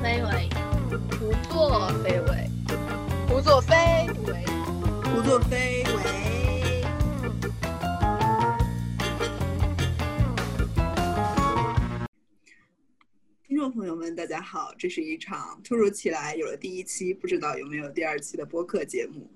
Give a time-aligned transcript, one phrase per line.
[0.00, 0.48] 非为，
[1.18, 2.48] 胡作非为，
[3.28, 3.74] 胡作非
[4.26, 4.44] 为，
[5.02, 6.84] 胡作非为。
[13.44, 19.28] 听众朋友们，大家好，这是一场突如其来有了第一期，不知道有没有第二期的播客节目。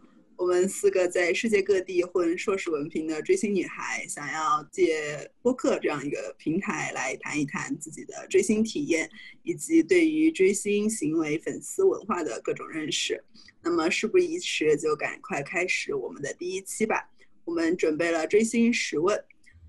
[0.42, 9.08] 我们四个在世界各地混硕士文凭的追星女孩，想要借播客这样一个平台来谈一谈自己的追星体验，
[9.44, 13.22] 以及对于追星行为、粉丝文化的各种认识。
[13.62, 17.08] 那么事不宜迟，就赶快开始我们的第一期吧。
[17.44, 19.24] 我们准备了追星十问，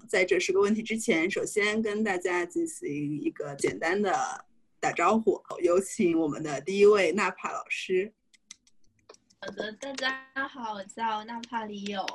[0.09, 4.11] 在这十个问题之前，首先跟大家进行一个简单的
[4.79, 5.39] 打招呼。
[5.61, 8.11] 有请我们的第一位纳帕老师。
[9.43, 12.05] 好的，大家好，我叫纳帕里友，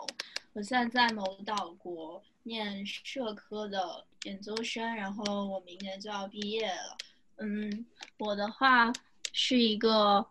[0.54, 6.96] 我现在在某岛国念社科的研究生，然后我明年就要毕业了。
[7.36, 7.84] 嗯，
[8.16, 8.90] 我的话
[9.30, 10.26] 是一个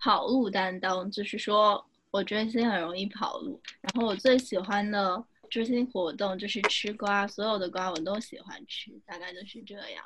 [0.00, 10.04] 跑路担当，就是说我追星很容易跑路，然后我最喜欢的追星活动就是吃瓜，所有的瓜我都喜欢吃，大概就是这样。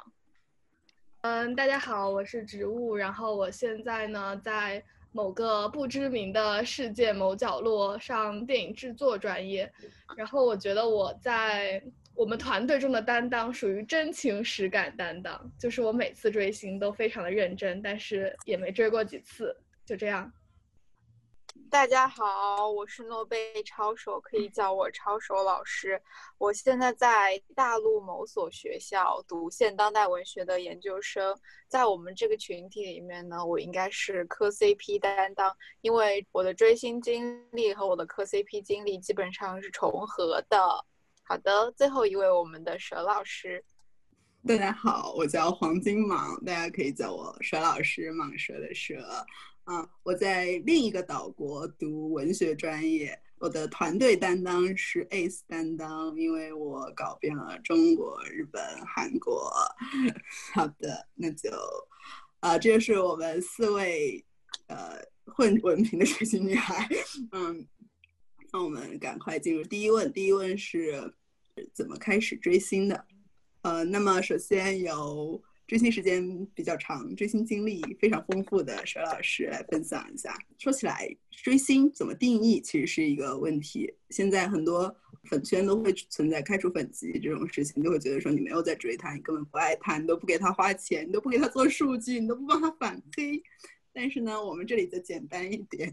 [1.23, 4.85] 嗯，大家好，我是植物，然后我现在呢在。
[5.13, 9.71] 某个不知名的世界某角落上电影制作专业，
[10.17, 11.83] 然后我觉得我在
[12.15, 20.31] 我们团队中的担当属于真情实感担当，就是我每次追星都非常的认真，但是也没追过几次，就这样。
[21.71, 26.03] 大家好，我是诺贝抄手，可以叫我抄手老师。
[26.37, 40.85] 我现在在大陆某所学校读现当代文学的研究生，在我们这个群体里面呢，我应该是磕 CP 担当，因为我的追星经历和我的磕 CP 经历基本上是重合的。
[41.23, 43.65] 好的，最后一位我们的蛇老师，
[44.45, 49.25] 大家好，我叫黄金蟒，大家可以叫我蛇老师，蟒蛇的蛇。
[49.65, 59.53] 啊，我在另一个岛国读文学专业，我的团队担当是 ACE 担当，因为我搞遍了中国、日本、韩国。
[60.55, 61.51] 好的，那就，
[62.41, 64.25] 啊，这就是我们四位
[64.67, 66.89] 呃混文凭的追星女孩。
[67.31, 67.69] 嗯，
[68.53, 70.13] 那我们赶快进入第一问。
[70.13, 71.15] 第一问是
[71.73, 73.07] 怎么开始追星的？
[73.63, 75.41] 呃，那么首先由。
[75.71, 80.37] 追星时间比较长，追星经历非常丰富的佘老师来分享一下。
[80.59, 83.95] 说起来，追星怎么定义，其实是一个问题。
[84.09, 84.93] 现在很多
[85.29, 93.41] 粉圈都会存在开除粉籍这种事情，就会觉得说你没有在追他，你根本不爱他，你都不给他花钱，你都不给他做数据，你都不帮他反黑。
[93.93, 95.93] 但是呢，我们这里就简单一点，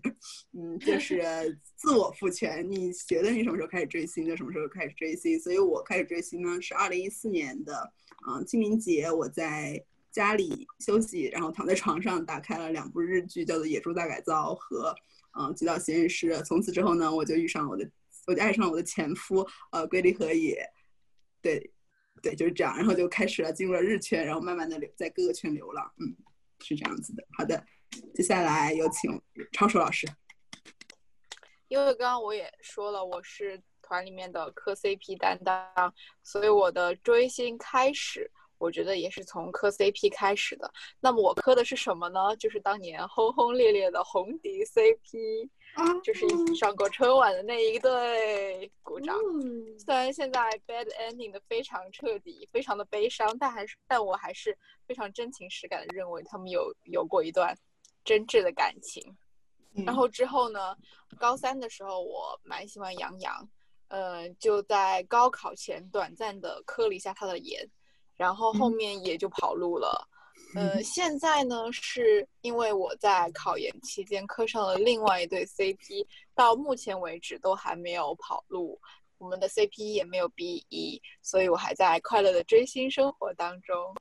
[0.54, 1.24] 嗯，就是
[1.76, 2.70] 自我赋权。
[2.70, 5.40] 你觉得你什么时候开始追星，就什么时候开始追星。
[5.40, 7.94] 所以我开始追星呢，是二零一四年的。
[8.28, 14.94] 嗯，清明节我在家里休息，然后躺在床上打开了两部日剧，叫做《野猪大改造》和
[15.40, 16.32] 嗯《极道实验室》。
[16.44, 17.90] 从此之后呢，我就遇上了我的，
[18.26, 20.64] 我就爱上了我的前夫，呃，龟梨和也。
[21.42, 21.72] 对，
[22.22, 22.76] 对，就是这样。
[22.76, 25.92] 然后就开始了进入了日圈，然后慢慢的流在各个圈流浪。
[26.00, 26.16] 嗯，
[26.60, 27.24] 是这样子的。
[27.38, 27.64] 好的，
[28.14, 29.22] 接下来有请
[29.52, 30.08] 超手老师。
[31.68, 33.62] 因为刚刚我也说了，我是。
[33.90, 40.70] 团里面的磕 CP 担当，所以我的追星开始，我觉得也是从磕 CP 开始的。
[41.00, 42.20] 那么我磕的是什么呢？
[42.36, 45.50] 就是当年轰轰烈烈的红迪 CP，
[46.04, 48.70] 就是上过春晚的那一对。
[48.84, 49.16] 鼓掌。
[49.80, 57.58] 虽然现在 bad ending 的非常彻底，非常的悲伤，但还是，但我还是非常真情实感的认为他们有有过一段
[58.08, 59.04] 真挚的感情。
[59.86, 60.76] 然后之后呢，
[61.20, 63.50] 高三的时候我蛮喜欢杨洋。
[63.90, 67.66] 呃，就在高考前短暂的磕了一下他的颜，
[68.16, 70.06] 然后后面也就跑路了。
[70.56, 78.78] 呃，现在呢，是因为我在考研期间磕上了另外一对 CP，到目前为止都还没有跑路，
[79.20, 83.96] 我们的 CP 也没有 BE，，所以我还在快乐的追星生活当中。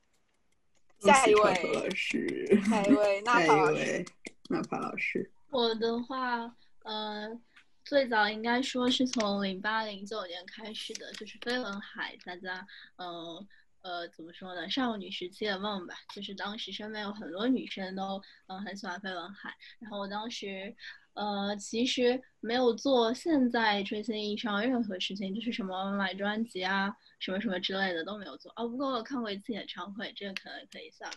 [1.00, 4.04] 下一位是下一位， 那帕老师，
[4.48, 6.54] 那帕老师，我的话，
[6.84, 7.40] 呃。
[7.88, 12.66] 最早应该说是从零八零九年开始的，就是飞轮海，大家，
[12.96, 13.46] 呃
[13.82, 14.68] 呃，怎么说呢？
[14.68, 15.94] 少女时期的梦吧。
[16.12, 19.54] 就是当时身边有很多女生都，嗯，很喜欢飞轮海。
[19.78, 20.74] 然后我当时，
[21.14, 28.52] 呃，其实没有做现在追星意义上任何事情，就是什么买专辑啊，什么什么之类的都没有做。
[28.56, 31.10] 哦，不过我看过一次演唱会，这个可能可以算。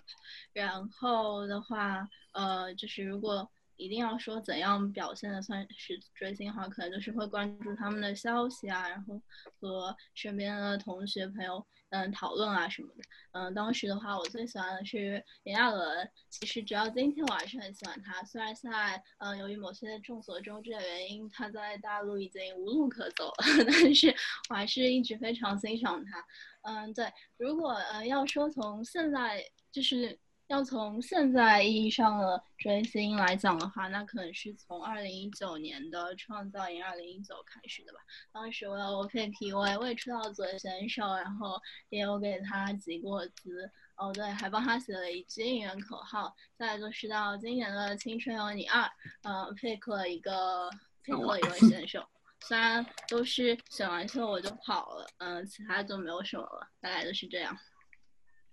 [0.53, 3.49] 然后的话，呃，就是如果。
[3.81, 9.21] 一定要说怎样表现的算是追星的话，可能就是会关注他们的消息啊，然后
[9.57, 13.03] 和身边的同学朋友嗯讨论啊什么的。
[13.31, 16.11] 嗯，当时的话，我最喜欢的是炎亚纶。
[16.29, 18.23] 其实直到今天，我还是很喜欢他。
[18.23, 24.13] 虽然现在嗯由于某些众所周知的原因，他在大陆已经无路可走了， 但是
[24.49, 26.25] 我还是一直非常欣赏他。
[26.63, 30.19] 嗯，对，如果呃要说从现在就是。
[30.49, 37.99] 要从现在意义上的追星来讲的话，那可能是从二零一九年的《创造营二零一九》开始的吧。
[38.31, 43.69] 当时我有 KP，我也未出道作为选手，然后也有给他集过资。
[43.95, 46.35] 哦，对，还帮他写了一句应援口号。
[46.57, 48.81] 再就是到今年的《青春有你二》，
[49.21, 50.67] 嗯，配克了一个
[51.03, 52.03] 配克了一位选手。
[52.39, 57.55] 虽然都是选完秀我就跑了，嗯，其他就没有什么了，大概就是这样。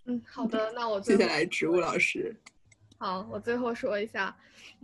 [0.07, 2.33] 嗯，好的，那我接下来植物老师。
[2.97, 4.35] 好，我最后说一下，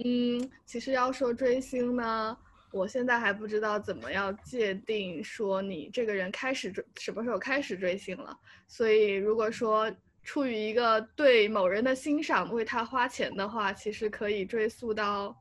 [0.04, 2.38] 嗯，其实要说追星呢，
[2.72, 8.38] 我现在还不知道怎么样界定说你这个人开始追什么时候开始追星了。
[8.68, 9.90] 所以如果说
[10.24, 15.36] 出于一个对某人的欣赏，为他花钱的话，其实可以追溯到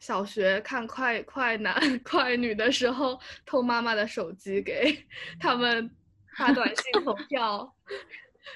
[0.00, 5.06] 小学看快快男快女的时候，偷妈妈的手机给
[5.38, 5.88] 他们
[6.36, 7.72] 发短信投票。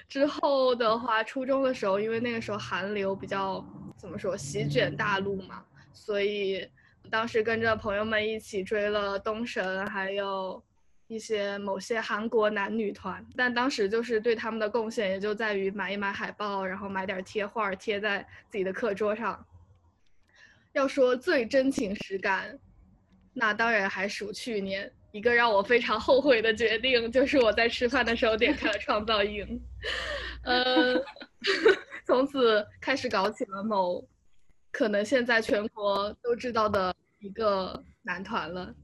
[0.08, 3.64] 之后的话，初中的时候，因为那个时候韩流比较
[3.96, 6.68] 怎么说席卷大陆嘛，所以
[7.10, 10.62] 当时跟着朋友们一起追了东神，还有
[11.06, 13.24] 一些某些韩国男女团。
[13.36, 19.44] 但当时就是对他们的贡献，也就在于买一买海报，然后买点贴画贴在自己的课桌上。
[20.72, 22.58] 要说最真情实感，
[23.32, 24.92] 那当然还属去年。
[25.14, 29.46] 一个让我非常后悔的决定，就是我在吃饭的时候点开了《创造营》，
[30.42, 31.00] 呃，
[32.04, 34.04] 从此开始搞起了某
[34.72, 38.74] 可能现在全国都知道的一个男团了。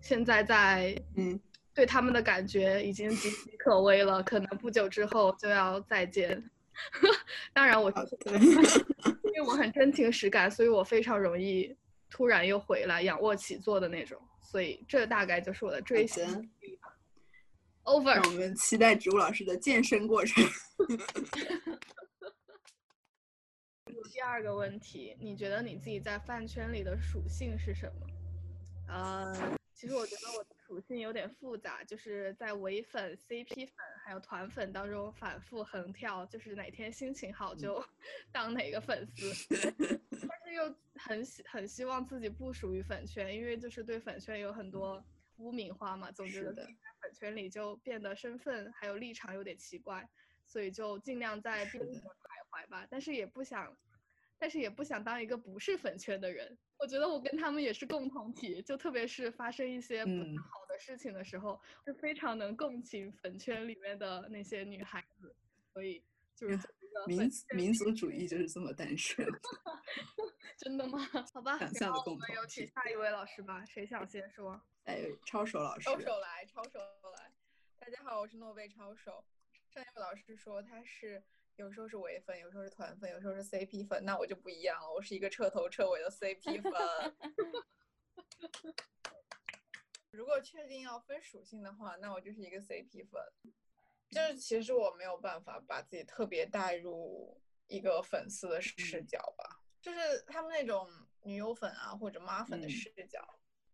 [0.00, 1.38] 现在在嗯，
[1.74, 6.48] 对他们的感觉已经岌岌可危了，可能不久之后就要再见。
[7.52, 7.90] 当然，我
[8.30, 11.76] 因为我很真情实感，所以我非常容易
[12.12, 14.20] 突然又回来，仰卧起坐的那种。
[14.42, 16.22] 所以这大概就是我的追星。
[17.84, 18.16] Over。
[18.16, 20.44] 让我们期待植物老师的健身过程。
[24.12, 28.06] 第二个问题，你觉得你自己在饭圈里的属性是什么？
[28.88, 29.34] 呃，
[29.74, 37.84] 其实我觉得我的属性有点复杂，就是在唯粉、CP 粉还有团粉当中反复横跳，就是哪天心情好就
[38.32, 39.30] 当哪个粉丝。
[40.26, 45.04] 但是又很希很希望自己不属于粉圈，因为就是对粉圈有很多
[45.36, 46.72] 污名化嘛，总觉得在
[47.02, 50.08] 粉圈里就变得身份还有立场有点奇怪，
[50.46, 52.02] 所以就尽量在边缘徘
[52.50, 52.86] 徊吧。
[52.88, 53.76] 但是也不想，
[54.38, 56.56] 但是也不想当一个不是粉圈的人。
[56.78, 65.34] 我觉得我跟他们也是共同体，就特别是发生一些不好的事情的时候，是非常能共情粉圈里面的那些女孩子，
[65.72, 66.02] 所以
[66.34, 66.58] 就是。
[67.06, 69.26] 民民族主义就是这么诞生，
[70.58, 70.98] 真的吗？
[71.32, 72.34] 好吧，想象的共同。
[72.34, 74.60] 有请下一位老师吧，谁想先说？
[74.84, 75.84] 哎，抄手老师。
[75.84, 76.78] 抄手来，抄手
[77.16, 77.32] 来。
[77.78, 79.24] 大家好，我是诺贝抄手。
[79.70, 81.22] 上一位老师说他是
[81.56, 86.72] 有时候是唯粉，有时候是团粉，有时候是 CP 粉，那我就不一样了，我是一个彻头彻尾的 CP 粉。
[90.32, 93.22] 如果确定要分属性的话，那我就是一个 CP 粉。
[94.08, 100.88] 就是其实我没有办法把自己特别带入一个粉丝的视角吧，就是他们那种
[101.24, 103.22] 女友粉啊或者妈粉的视角，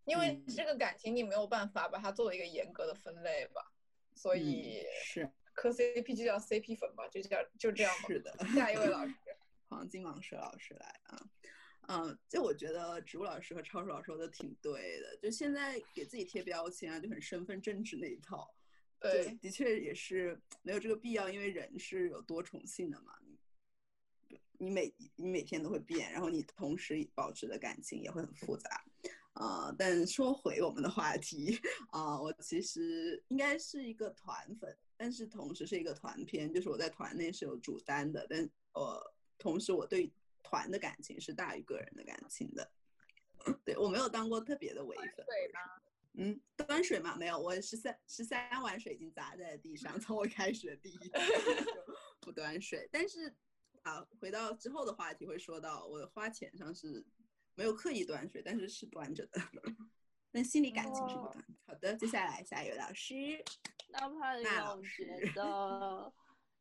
[0.04, 3.72] 因为这个感情你没有办法把它作为一个严格的分类吧，
[4.16, 5.30] 所以是。
[5.52, 8.08] 磕 CP 就叫 CP 粉吧，就叫就这样吧。
[8.08, 9.14] 是的，下一位老师，
[9.70, 11.07] 黄金蟒蛇老师来啊，
[11.88, 18.54] 嗯，就我觉得植物老师和超叔老师说的挺对的，就现在给自己贴标签啊，就很身份政治那一套。
[19.00, 23.12] 对，的确也是没有这个必要，因为人是有多重性的嘛。
[24.28, 28.84] 你你每你每天都会变，然后你同时保持的感情也会很复杂。
[29.32, 31.58] 啊，但说回我们的话题
[31.90, 38.42] 啊，我其实应该是一个团粉，但是同时是一个团片，就是我在团内是有主单的，但
[38.74, 40.12] 呃，同时我对
[40.48, 42.70] 团的感情是大于个人的感情的。
[43.64, 45.26] 对我没有当过特别的唯粉。
[46.14, 51.10] 嗯，端水嘛，没有，我十三十三碗水已经砸在地上，从我开始的第一天
[51.64, 52.88] 就不端水。
[52.90, 53.32] 但是
[53.82, 57.04] 啊，回到之后的话题会说到，我花钱上是
[57.54, 59.40] 没有刻意端水，但是是端着的，
[60.32, 61.44] 但心理感情是不端。
[61.66, 63.44] 好的，接下来下一位老师，
[63.88, 66.12] 那怕有觉得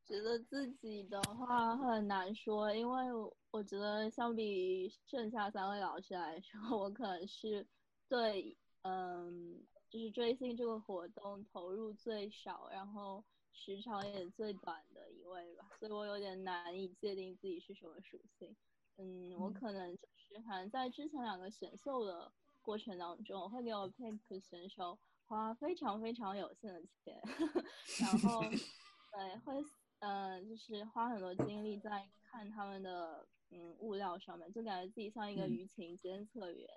[0.08, 3.06] 觉得自己的话很难说，因为
[3.52, 7.68] 我觉得相比剩下三位老师来说， 我可能是
[8.08, 8.58] 对。
[8.84, 9.60] 嗯，
[9.90, 13.22] 就是追星这个活动投入最少，然后
[13.52, 18.56] 时长也最短的一位吧，所以我有点难以界定自己是什么属性。
[18.96, 27.22] 嗯，我可能就是可能在之前两个选秀的过程当中，我会给我 pick 选手花非常非常有限的钱，
[28.00, 28.40] 然后
[29.12, 29.62] 对会
[30.00, 36.70] 嗯就是花很多精力在看他们的嗯物料上面，就感觉自己像一个嗯舆情监测员。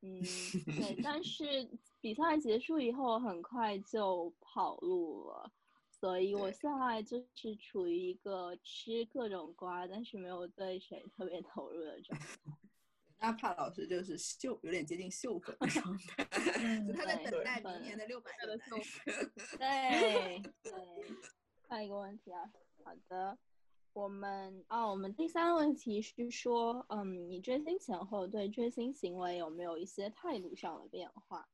[0.00, 0.22] 嗯，
[0.64, 1.68] 对， 但是
[2.00, 5.50] 比赛结束以后很快就跑路了，
[5.90, 12.26] 所以我现在就是处于一个吃各种瓜，但是没有对谁特别投入的状态。
[13.20, 16.24] 那帕老师就是秀，有点接近秀粉的状态，
[16.86, 18.78] 就他在等待明年的六百个男生。
[19.58, 20.72] 对对，
[21.68, 22.50] 下一个问题啊，
[22.82, 23.36] 好的，
[23.92, 31.46] 我们哦，我们第三个问题是说，嗯，你追星前后对追星行为有没有一些态度上的变化？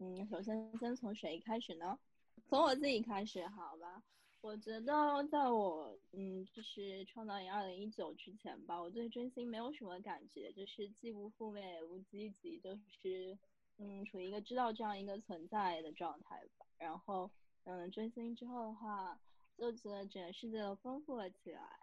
[0.00, 1.98] 嗯，首先先从谁开始呢？
[2.46, 4.02] 从我自己开始，好吧。
[4.42, 13.38] 我觉得在我嗯，就是创造营二零一九之前吧，我对追星没有什么感觉，就是既不负面也不积极，就是
[13.78, 16.66] 嗯，处于一个知道这样一个存在的状态吧。
[16.76, 17.30] 然后
[17.62, 19.18] 嗯，追星之后的话，
[19.56, 21.78] 就觉得整个世界都丰富了起来。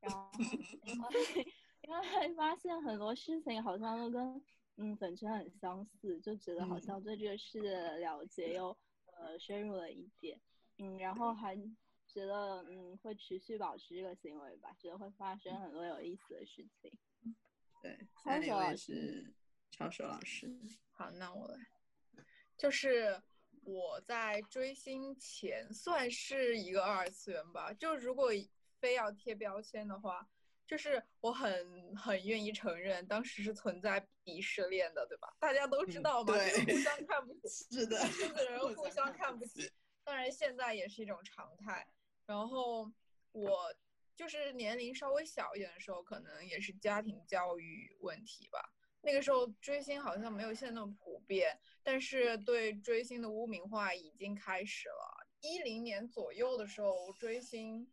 [0.00, 0.30] 然后
[0.84, 1.46] 因为
[1.82, 4.42] 因为发现很多事情好像都跟
[4.76, 8.76] 嗯粉圈很相似，就觉得好像对这个世界的了解又
[9.16, 10.40] 呃深入了一点。
[10.78, 11.56] 嗯，然后还
[12.06, 16.90] 觉得嗯会持续保持这个行为吧，觉得会发生很多有意思的事情。
[17.82, 19.34] 对，下一位是
[19.70, 20.50] 超手老师。
[20.92, 21.58] 好，那我来，
[22.56, 23.20] 就是
[23.64, 28.30] 我在追星前算是一个二次元吧，就如果
[28.80, 30.28] 非要贴标签的话，
[30.66, 35.36] 就是我很很愿意承认，当时是存在鄙视链的，对吧？
[35.38, 39.70] 大家都知道嘛，互相看不起，是的，追的人互相看不起。
[40.04, 41.86] 当然，现在也是一种常态。
[42.26, 42.90] 然后
[43.30, 43.72] 我
[44.16, 48.72] 就是年龄稍微小一点的时候，可能也是家庭教育问题吧。
[49.02, 55.26] 那个时候追星好像没有现在那么普遍，但是对追星的污名化已经开始了。
[55.40, 57.90] 一零年左右的时候，追星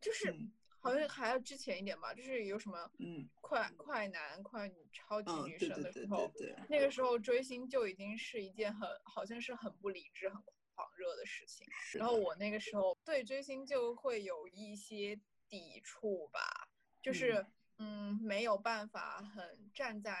[0.00, 10.36] 就是嗯好像还要之前一点吧，就是有什么嗯快快男、快女、超级嗯，女神的时候对，那个时候追星就已经是一件很好像是很不理智、很
[10.74, 11.66] 狂热的事情。
[11.94, 16.68] 然后我那个时候对追星就会有一些抵触吧，
[17.02, 17.44] 就是
[17.78, 20.14] 嗯没有办法很站在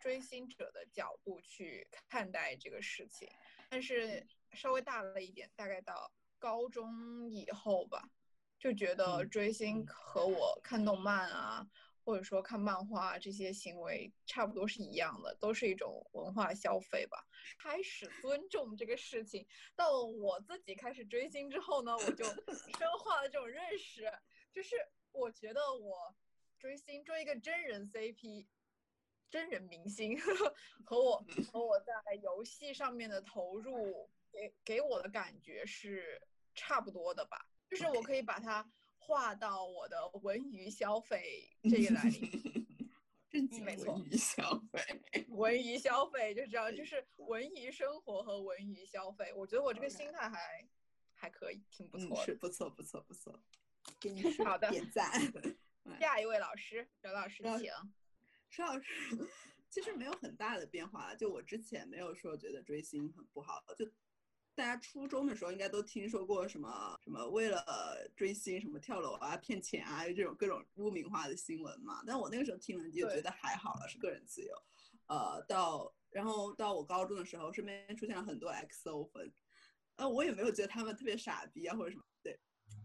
[0.00, 3.28] 追星者的角度去看待这个事情。
[3.68, 8.02] 但是稍微大了一点，大概到高中以后吧，
[8.58, 11.66] 就觉得嗯追星嗯和我看动漫啊。
[12.04, 17.22] 或者说看漫画这些行为差不多是一样的，都是一种文化消费吧。
[17.58, 22.24] 开始尊重这个事情，到了我自己开始追星之后呢，我就
[22.56, 24.10] 深化了这种认识，
[24.54, 24.74] 就是
[25.12, 26.16] 我觉得我
[26.58, 28.46] 追星追一个真人 CP。
[29.30, 30.18] 真人明星
[30.84, 31.92] 和我和我在
[32.22, 36.20] 游戏上面的投入，给给我的感觉是
[36.54, 37.38] 差不多的吧。
[37.68, 38.66] 就是我可以把它
[38.96, 42.66] 划到我的文娱消费这一栏里面。
[43.28, 45.26] 正经没错文娱消费。
[45.28, 49.30] 文娱消费就这样， 就是文娱生活和文娱消费。
[49.34, 50.66] 我觉得我这个心态还
[51.14, 52.24] 还可以，挺不嗯，错的。
[52.24, 53.38] 是不错不错不错，
[54.00, 55.12] 给你好的点赞。
[56.00, 57.70] 下一位老师，刘老师呃请。
[58.50, 58.84] 邵老师
[59.70, 63.84] 其实没有很大的变化，就我之前没有说觉得追星很不好，就
[64.54, 67.64] 大家初中的时候应该都听说过什么什么为了
[68.16, 72.02] 追星什么跳楼啊、骗钱啊这种各种污名化的新闻嘛。
[72.06, 74.52] 但我那个时候听了就觉得还好了，是个人自由。
[75.06, 79.32] 呃，到然后到我高中的时候，身边出现了很多 XO 粉，
[79.96, 82.38] 呃，我也没有觉得他们特别傻逼啊或者什么，对。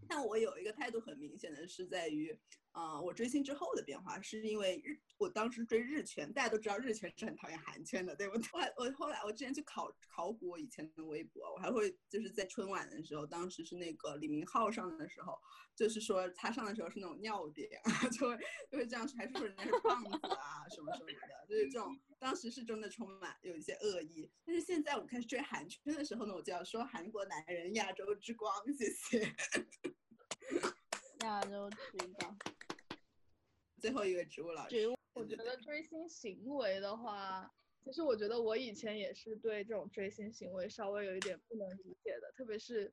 [0.08, 2.38] 但我有一个态度很明显的是在于，
[2.74, 8.48] 啊、我追星之后的变化，是因为日，我当时追日圈，大家都知道日圈是很讨厌韩圈的，对不对？
[8.48, 15.38] 后来我后来我之前去考考古我以前的微博，我还会就是在春晚的时候，当时是那个李明浩上的时候，
[15.76, 18.36] 就是说他上的时候是那种尿点啊， 就会
[18.68, 24.28] 就会这样，还是说人家是胖子啊什么什么的，就是这种当时是真的充满有一些恶意。
[24.44, 29.32] 但是现在我开始追韩圈的时候呢，我就要说韩国男人亚洲之光，谢谢。
[31.22, 32.36] 亚洲之光，
[33.84, 37.52] 最后一个植物老师，植物我觉得追星行为的话，
[37.84, 42.90] 其实我觉得我以前也是对这种追星行为稍微有一点不能理解的，特别是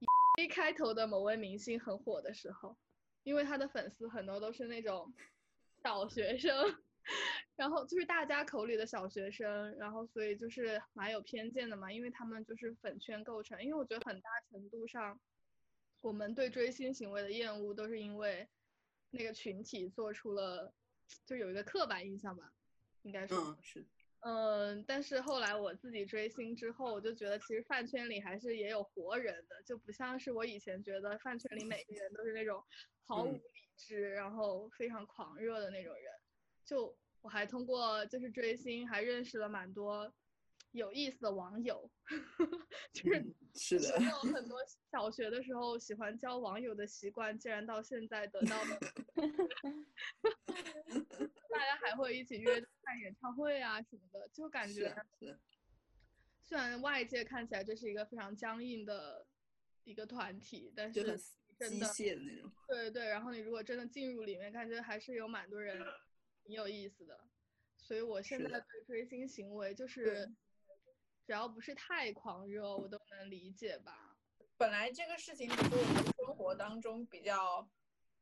[0.00, 0.06] 以
[0.42, 2.76] A 开头的某位明星很火的时候，
[3.22, 5.14] 因为他的粉丝很多都是那种
[5.82, 6.54] 小学生，
[7.56, 13.64] 然后就是大家口里的小学生，然后所以就是蛮有偏见的嘛，因为他们就是粉圈构成。
[13.64, 15.18] 因为我觉得很大程度上，
[16.02, 18.46] 我们对追星行为的厌恶都是因为
[19.10, 20.72] 那个群体做出了，
[21.24, 22.52] 就有一个刻板印象吧，
[23.02, 23.34] 应该是。
[23.34, 23.86] 嗯，是。
[24.20, 32.60] 嗯，但是后来我自己追星之后，我就觉得其实饭圈里还是也有活人的，就不像是我以前觉得饭圈里每个人都是那种
[33.06, 33.40] 毫无理
[33.76, 36.12] 智，然后非常狂热的那种人。
[36.64, 40.12] 就我还通过就是追星，还认识了蛮多
[40.72, 41.90] 有意思的网友，
[42.92, 44.58] 就是是的，有 很多
[44.90, 48.78] 小学的时候喜欢交网友的习惯，竟然到现在得到了。
[51.48, 54.94] 大家还会一起约看演唱会啊什么的，就感觉
[56.42, 59.26] 虽然外界看起来这是一个非常僵硬的
[59.84, 61.16] 一个团体，但是
[61.58, 62.52] 机械的那种。
[62.68, 65.82] 对对，然后你如果真的进入里面，感觉还是有蛮多人
[66.44, 67.18] 挺有意思的。
[67.76, 70.30] 所以我现在对追星行为就是，
[71.28, 74.16] 只要不是太狂热，我都能理解吧。
[74.56, 77.68] 本来这个事情只是我们生活当中比较。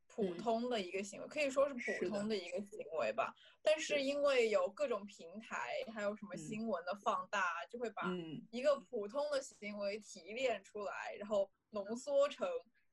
[0.09, 3.35] 普通的一个行为，可以说是普通的一个行为吧。
[3.63, 8.03] 但是因为有各种平台，还有什么新闻的放大，就会把
[8.51, 12.49] 一个普通的行为提炼出来，然后浓缩成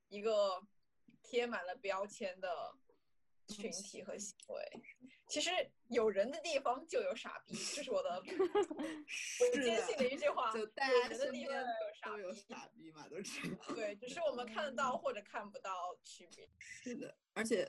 [0.08, 0.60] 一个
[1.22, 2.48] 贴满了标签的。
[3.46, 4.82] 群体和行为，
[5.34, 5.50] 其实
[5.88, 10.52] 有人的地方就有傻逼，这是我的 我坚信的一句话。
[10.52, 11.48] 就大家身边
[12.04, 13.74] 都有傻逼嘛，都知道。
[13.74, 16.48] 对，只是我们看得到或者看不到区别。
[16.60, 17.68] 是的，而且。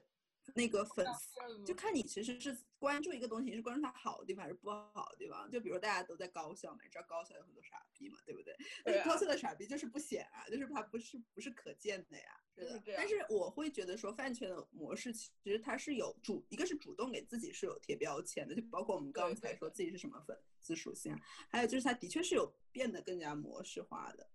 [0.53, 5.49] 那个粉丝就看你其实是关注一个东西，你是关注它好的地方还是不好的地方？
[5.49, 8.55] 就比如大家都在高校嘛，你知道高校有很多傻逼嘛，对不对？
[8.83, 9.03] 对。
[9.03, 12.39] 高校的傻逼就是不显啊，就是它不是不是可见的呀。
[12.55, 12.93] 是的。
[12.95, 21.17] 但是我会觉得说饭圈的模式其实它是有主，一个是主动给自己是有贴标签的，就包括我们刚才说自己是什么粉丝属性，
[21.49, 24.29] 还有就是它的确是有变得更加模式化的。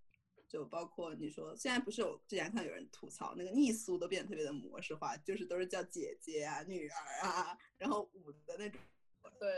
[0.51, 8.81] 就包括你说，现在不是有之前看有人吐槽那个逆苏都变得特别的模式化，就是都是叫姐姐啊、女儿啊，然后舞的那种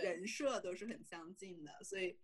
[0.04, 2.15] 人设都是很相近的，所以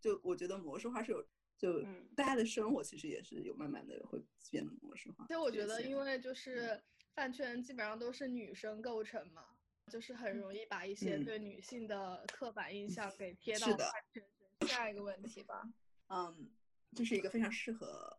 [0.00, 1.24] 就我觉得模式化是有，
[1.56, 1.80] 就
[2.16, 5.24] 大家的生活其实也是有慢慢的会变得模式化。
[5.28, 6.82] 其实我觉得，因为就是
[7.14, 9.44] 饭圈基本上都是女生构成嘛，
[9.88, 14.20] 就是很容易把一些对女性的刻板印象给贴到饭圈
[14.58, 14.76] 身上。
[14.76, 15.62] 下一个问题吧，
[16.08, 16.50] 嗯。
[16.94, 18.18] 这是一个非常适合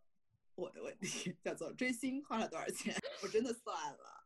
[0.58, 2.92] 我的问题，叫做追星花了多少钱？
[3.22, 4.24] 我真的算了，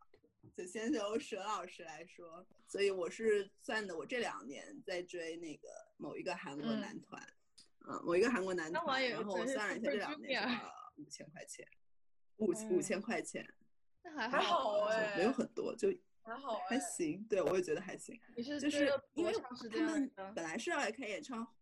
[0.56, 2.46] 就先由沈老师来说。
[2.66, 5.68] 所以我是算的，我这两年在追那个
[5.98, 7.22] 某一个韩国男团，
[7.86, 11.68] 嗯，某一个韩国男团，然后我算了一下这两年了五千块钱，
[12.38, 13.46] 五五千块钱，
[14.02, 17.22] 那还还好哎，没有很多，就还好，还行。
[17.28, 18.18] 对，我也觉得还行。
[18.34, 21.52] 你是就是因为他们本来是要来开演唱会，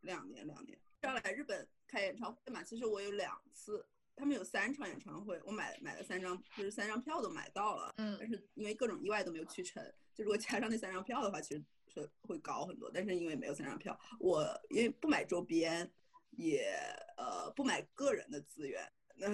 [0.00, 1.68] 两年两年要来日本。
[1.94, 9.80] 开演唱会嘛，其实我有两次，他们有三场演唱会，我买买了三张，就是三张票都买到了，嗯，但是因为各种意外都没有去成。
[10.12, 12.90] 就如果加上那三张票的话，其实是会高很多。
[12.92, 15.88] 但是因为没有三张票，我因为不买周边，
[16.30, 16.68] 也
[17.16, 19.28] 呃不买个人的资源，那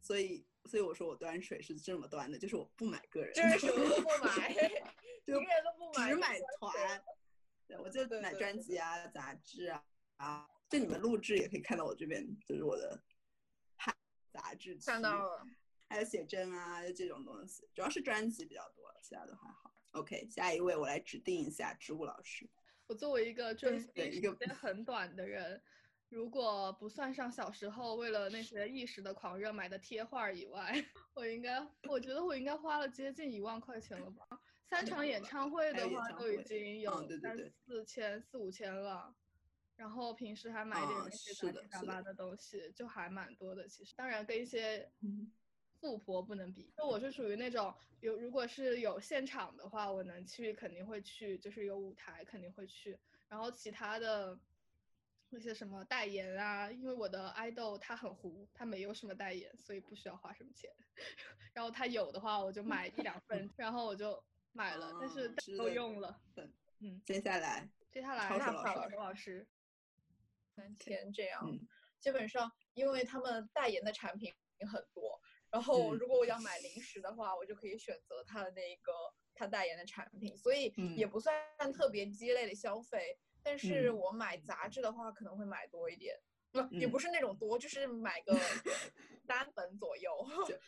[0.00, 4.50] 所以所以我说我端水是这么端的，就是我不买个人，就是什么都不买，
[5.26, 7.02] 一个人都不买，只买团，
[7.68, 9.84] 对，我就买专辑啊、杂志啊
[10.16, 10.48] 啊。
[10.68, 13.02] 就你们录制也可以看到我这边，就是我的
[14.32, 15.46] 杂志看到了，
[15.88, 19.72] 还有写真啊这种东西，主要是专辑比较多，其他都还好。
[19.92, 22.48] OK，下一位我来指定一下植物老师。
[22.86, 25.62] 我作为一个追星时间很短的人，
[26.08, 34.26] 如果不算上小时候为了那些一时的狂热买的贴画以外，我应该，我觉得我应该花了接近一万块钱了吧？
[34.68, 39.14] 三场演唱会的话都已经有三四千四五千了。
[39.76, 43.68] 然后平时还买点那些杂七杂八的东西，就还蛮多的。
[43.68, 44.90] 其实，当然跟一些
[45.78, 46.72] 富婆不能比。
[46.76, 52.98] 就我是属于那种有，如果是有现场的话，我能去肯定会去，就是有舞台肯定会去。
[53.28, 54.38] 然后其他的
[55.28, 60.70] 那些什么代言啊，因为我的爱豆他很糊，他没有什么代言，所以不需要花什么钱。
[61.52, 66.18] 然后他有的话，我就买一两份，然后我就买了，但是都用了。
[66.78, 69.46] 嗯，接下来，接下来那跑老师。
[70.56, 71.42] 三千这样，
[72.00, 74.32] 基本上因为他们代言的产品
[74.72, 78.92] 很多，然后如果我要买零食的话，我就可以选择他的那个
[79.34, 81.34] 他代言的产品，所以也不算
[81.74, 83.18] 特别鸡肋的消费。
[83.42, 86.35] 但是我买杂志的话可能会买多一点，不
[86.70, 88.34] 也不是那种多，就是买个
[89.26, 90.10] 三本左右。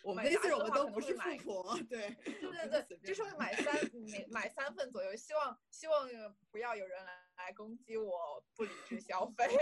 [0.02, 3.74] 我们这些我们都不是富婆，对对对对，就是买三
[4.10, 6.08] 买买三份左右，希望希望
[6.50, 9.46] 不要有人来来攻击我不理智消费。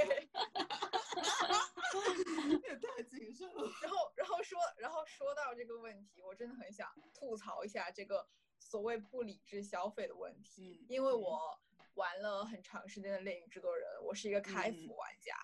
[2.62, 3.62] 也太谨慎了。
[3.82, 8.26] 然后然后说然后说到这个问题，我真的很想吐槽一下这个
[8.58, 11.58] 所谓不理智消费的问题，因为我
[11.94, 15.34] 玩了很长时间的《猎鹰制作人》，我是一个开服玩家。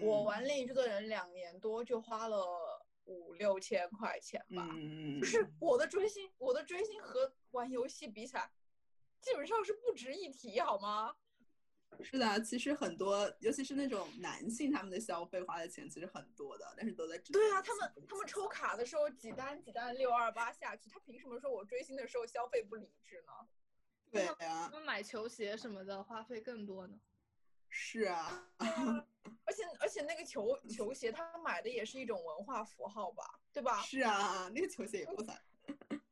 [0.00, 2.46] 我玩《猎鹰制作人》两年多，就花了
[3.04, 4.68] 五六千块钱吧。
[5.20, 8.50] 就是我的追星，我的追星和玩游戏比起来，
[9.20, 11.16] 基本上是不值一提，好吗？
[12.02, 23.32] 是的，其实很多，尤其是那种男性，他们的消费花的钱其实很多的，但是都在对啊，他们他们抽卡的时候几单几单六二八下去，他凭什么说我追星的时候消费不理智呢？
[24.12, 26.98] 对呀，他们买球鞋什么的花费更多呢。
[27.70, 33.80] 是啊，而且而且那个球球鞋，他买的也是一种文化符号吧，对吧？
[33.82, 35.40] 是啊，那个球鞋也不算。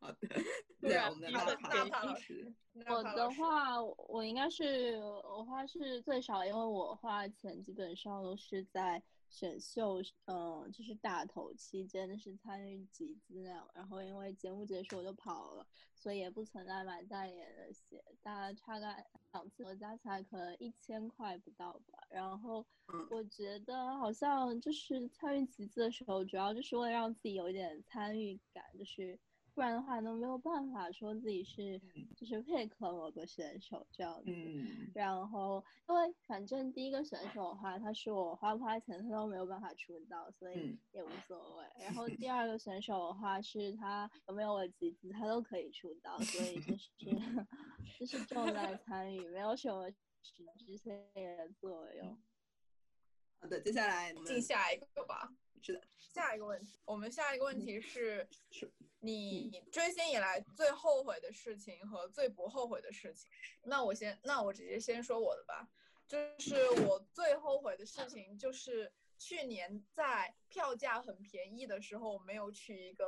[0.09, 0.42] 好的，
[0.81, 2.53] 对啊，我们的大大老师。
[2.87, 9.03] 我的话，我应该是我花是最少，因为我花钱基本上都是在。
[9.31, 18.87] 选秀，嗯，就是大头期间是参与集资那样，然后因为节目结束我就跑了，所以也不存在买代言的鞋，大概差个
[19.33, 21.99] 两次，我加起来可能一千块不到吧。
[22.09, 22.64] 然后
[23.11, 29.21] 我觉得好像就是参与集资的时候，主要就是为了让自己有一点参与感，就是。
[29.59, 31.81] 不然的话都没有办法说自己是
[32.16, 34.31] 就是配合某个选手这样子，
[34.94, 41.66] 然后因为反正第一个选手的话，他是我花不花钱他都没有办法出道，所以也无所谓。
[41.85, 46.88] 然后 第二个选手的话是他有没有我集资他都可以出道，所以就是
[47.99, 49.90] 就是重在参与，没有什么
[50.23, 52.16] 实质性的作用。
[53.40, 55.35] 好的，接下来进下一个吧。
[55.62, 63.31] 是的，下一个问题，我们下一个问题是：是你追星以来最后悔的事情和最不后悔的事情。
[63.64, 65.68] 那我先，那我直接先说我的吧。
[66.07, 73.05] 就是我最后悔的事情，就是去年在票价很便宜的时候，没有去一个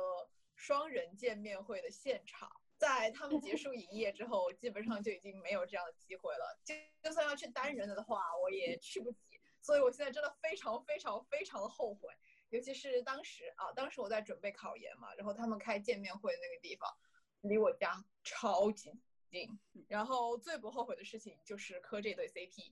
[0.55, 2.49] 双人见面会的现场。
[2.77, 6.59] 在他们结束营业之后，基本上就已经没有这样的机会了。
[6.63, 9.17] 就就算要去单人的话，我也去不起。
[9.61, 12.11] 所以我现在真的非常非常非常的后悔。
[12.51, 16.95] 尤其是当时啊，当时我在准备考研嘛，然后他们开见面会的那个地方，
[17.41, 18.91] 离我家超级
[19.29, 19.59] 近。
[19.87, 22.71] 然后最不后悔的事情就是磕这对 CP。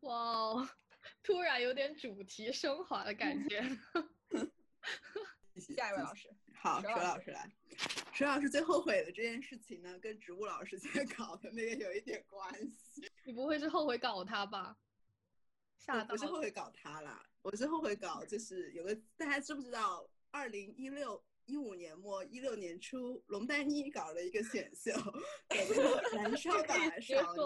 [0.00, 0.68] 哇哦，
[1.22, 3.62] 突然有点主题升华的感觉。
[5.56, 6.28] 下一位老师，
[6.60, 7.48] 好，佘老师来。
[8.12, 13.08] 佘老师最后悔的这件事情呢，跟植物老师在搞的那个有一点关系。
[13.22, 14.76] 你不会是后悔搞他吧？
[15.78, 24.90] 吓到不是后悔搞他啦，我是后悔搞，就是有个大家知不知道，二零一六一五年末一六年初，龙丹妮搞了一个选秀，
[26.14, 26.52] 燃烧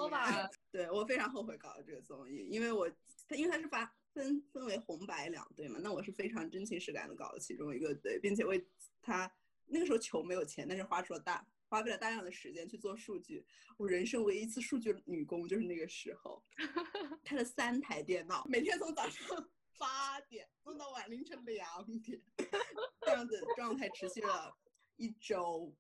[0.08, 0.50] 吧少年。
[0.70, 2.88] 对我非常后悔搞了这个综艺，因为我
[3.26, 8.64] 他因为他是发分分为红白两队嘛，那我是非常真情实感的搞了其中一个队，并且为
[9.02, 9.28] 他
[9.66, 11.44] 那个时候球没有钱，但是花出了大。
[11.70, 13.44] 花费了大量的时间去做数据，
[13.76, 16.42] 我人生唯一一次数据女工就是那个时候，
[17.22, 22.20] 开了三台电脑，每天从早上八点弄到晚凌晨两点，
[23.00, 24.54] 这样子状态持续了
[24.96, 25.74] 一周，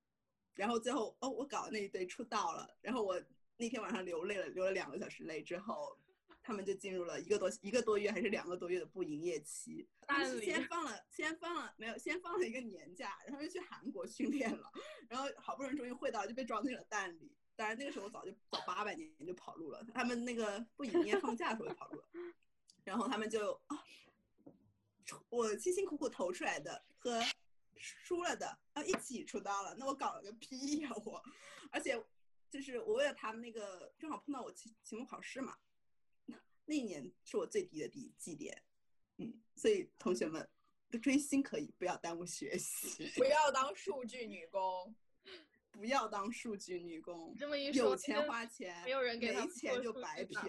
[0.54, 3.20] 然后最后哦，我搞的那一堆出道了，然后我
[3.56, 5.98] 那天晚上流泪了，流了两个小时泪之后。
[6.40, 9.86] 他们就进入了一个多一个多月还是两个多月的不营业期。
[10.06, 14.72] 他们先放了，先放了，没有，先放了一个年假，然后又去韩国训练了，
[15.10, 17.30] 然后好不容易终于会到，就被装进了蛋里。
[17.54, 19.84] 当然那个时候早就早八百年就跑路了。
[19.92, 22.08] 他们那个不营业放假的时候就跑路了，
[22.88, 23.84] 然后他们就啊，
[25.28, 27.22] 我辛辛苦苦投出来的和
[27.76, 31.22] 输了的啊一起出道了，那我搞了个屁呀我！
[31.70, 32.02] 而且
[32.50, 35.58] 就是我为了他们那个正好碰到我期期末考试嘛。
[36.24, 38.64] 那那一年是我最低的低绩点，
[39.18, 40.48] 嗯，所以同学们，
[41.02, 44.96] 追星可以，不要耽误学习，不要当数据女工，
[45.72, 47.34] 不要当数据女工。
[47.38, 50.40] 这么一说，有钱花钱，没有人给没钱就白嫖，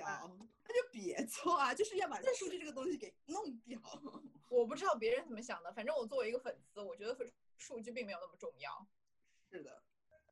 [0.63, 1.73] 那就别做啊！
[1.73, 3.79] 就是要把这数据这个东西给弄掉。
[4.49, 7.15] 我不知道别人怎么想的，反正我作为一个粉丝，我觉得
[7.57, 8.87] 数据并没有那么重要。
[9.51, 9.81] 是的。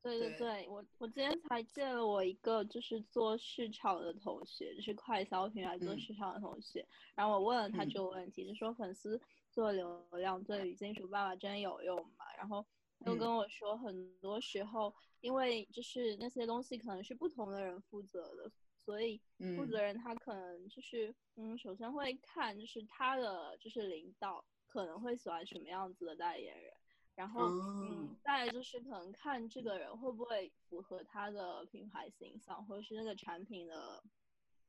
[0.00, 9.20] 对对对，我我今天才见了我一个就是做市场的同学，就是快消品牌做市场的同学，然后我问了他这个问题，就说粉丝
[9.50, 12.24] 做流量对于金属爸爸真有用吗？
[12.36, 12.64] 然后
[13.06, 18.50] 又跟我说，很多时候因为就是那些东西可能是不同的人负责的。
[18.84, 26.72] 所以负嗯责人他可能就是嗯，首先会看就是他的就是领导可能会喜欢什么样子的代言人，
[27.14, 34.02] 然后哦嗯，再就是可能看这个人会不会符合他的品牌形象或者是那个产品的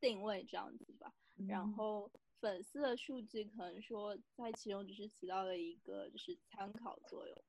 [0.01, 1.13] 定位这样子吧。
[1.47, 2.11] 然嗯后
[2.41, 7.43] 粉丝的数据可能说在其中只是起到了一个就是参考作用，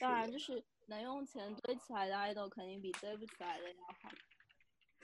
[0.00, 4.10] 当然就是能用钱堆起来的 idol 肯定比堆不起来的要好。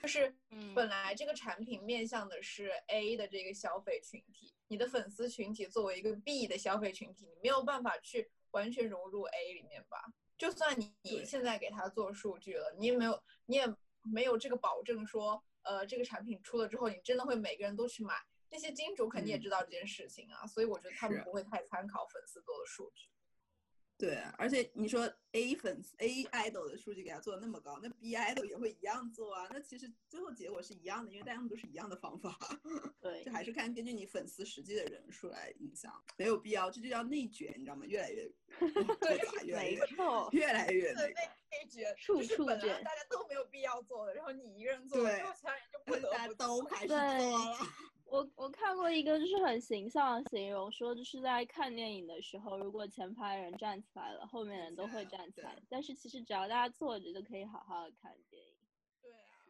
[0.02, 9.98] 就是嗯本来这个产品面向的是 A 的这个消费群体，你的粉丝群体作为一个 B 的消费群体，你没有办法去完全融入 A 里面吧？
[10.36, 13.64] 就算你现在给他做数据了，你也没有你也
[14.02, 18.14] 没有这个保证说，呃，这个产品出了之后，你真的会每个人都去买。
[18.50, 23.08] 这些金主肯定也嗯知道这件事情啊，所以我觉得他们不会太参考粉丝做的数据。
[23.96, 29.46] 对，而且你说 A 粉丝 A idol 的数据给他做的那么高，那 B idol 也会一样做啊。
[29.50, 32.36] 那其实最后结果是一样的，因为大家们都是一样的方法，
[33.00, 37.86] 对这，还是看根据你粉丝实际的人数来影响，没有必要，这就叫内卷，你知道吗？
[37.86, 38.30] 越来越
[39.44, 41.14] 越来越错，越来越那那个。
[41.54, 47.56] 那绝处就是处卷本来大家都没有必要做的，然后你一个人做了对之后，其他人就不得大家不都开始做了，
[48.06, 55.56] 我我看过一个就是很形象的形容，说就是在看电影的时候，如果前排人站起来了，后面人都会 站起来。
[55.68, 58.52] 但是其实只要大家坐着就可以好好的看电影。
[59.02, 59.42] 对啊。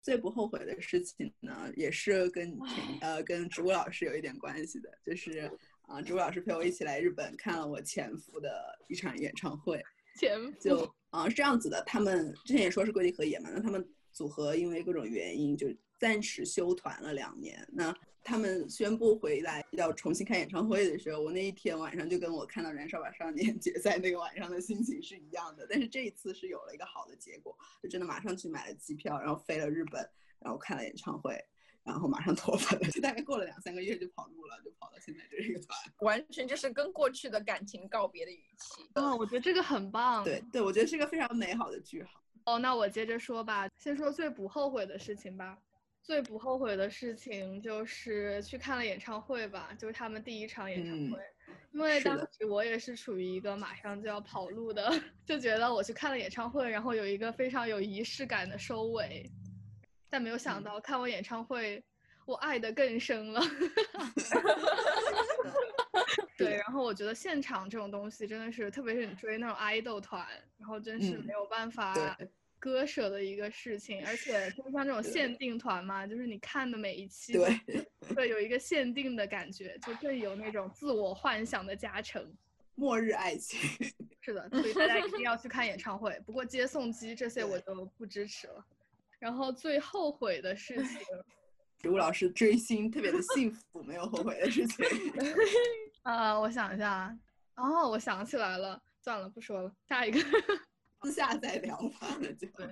[0.00, 2.58] 最不后悔的事情呢，也是跟
[3.02, 5.50] 呃跟植物老师有一点关系的，就是
[5.82, 9.82] 啊、植物老师陪我一起来日本看了我前夫的一场演唱会。
[10.18, 13.86] 前夫就啊、是这样子的，他们之前也说是归地和也嘛，那他们
[14.16, 17.68] 组合因为各种原因就暂时休团了两年。
[17.70, 25.66] 那他们宣布回来要重新开演唱会的时候，我那一天晚上就跟我看到《燃烧吧少年》决赛那个晚上的心情是一样的。
[25.68, 30.08] 但是这一次是有了一个好的结果，就真的马上去买了机票，然后飞了日本，
[30.40, 31.38] 然后看了演唱会。
[31.84, 35.78] 然后马上脱粉了，就大概过了两三个月就跑路了，就跑到现在这一个团。
[36.00, 38.82] 完全就是跟过去的感情告别的语气。
[38.94, 40.24] 啊，我觉得这个很棒。
[40.24, 42.20] 对对，我觉得是个非常美好的句号。
[42.46, 45.58] 哦，那我接着说吧，先说最不后悔的事情吧。
[46.02, 51.18] 最不后悔的事情就是去看了演唱会吧，就是他们第一场演唱嗯会。
[51.72, 54.88] 因为当时我也是处于一个马上就要跑路的，
[55.26, 59.28] 就觉得我去看了演唱会，然后有一个非常有仪式感的收尾。
[60.08, 61.82] 但没有想嗯到看完演唱会，
[62.24, 63.40] 我爱的更深了。
[66.36, 70.26] 对，然后我觉得现场这种东西真的是，特别是你追那种爱豆团，
[70.58, 72.16] 然后真是嗯没有办法
[72.58, 74.06] 割舍的一个事情。
[74.06, 82.30] 而且就像这种限定团嘛，就是你看的每一期对，会有一个限定的感觉，就更有那种自我幻想的加成。
[82.74, 83.58] 末日爱情。
[84.20, 86.20] 是的，所以大家一定要去看演 唱会。
[86.26, 88.62] 不过接送机这些我就不支持了。
[89.18, 90.98] 然后最后悔的事情，
[91.80, 94.84] 植物老师追星特别的幸福，没有后悔的事情。
[96.06, 97.12] 啊，我想一下，
[97.56, 100.20] 哦，我想起来了，算了，不说了，下一个。
[101.02, 102.66] 私下再聊吧，那就对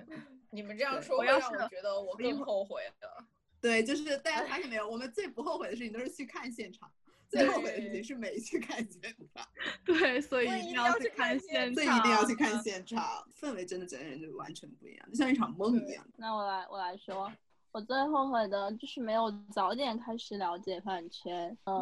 [0.49, 3.25] 你们这样说会我要让我觉得我更后悔了。
[3.61, 6.89] 对，就是大家发现没有， 我们最不后悔的事情都是去看现场，
[7.27, 9.01] 最后悔的事情是没去看现
[9.33, 9.45] 场，
[9.85, 11.97] 对，所以一定要去看看现场。
[11.97, 16.05] 一定要去看现场，氛围真的整个人就完全不一样，就像一场梦一样。
[16.15, 17.31] 那我来我来说，
[17.71, 21.79] 我最后悔的就是没有早点开始了解饭圈，呃，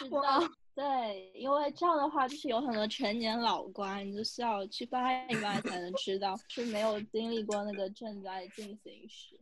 [0.00, 9.38] 就是哇到对，因为这样的话，就是有很多成年老瓜，你就需要去扒一扒才能知道，是没有经历过那个正在进行时。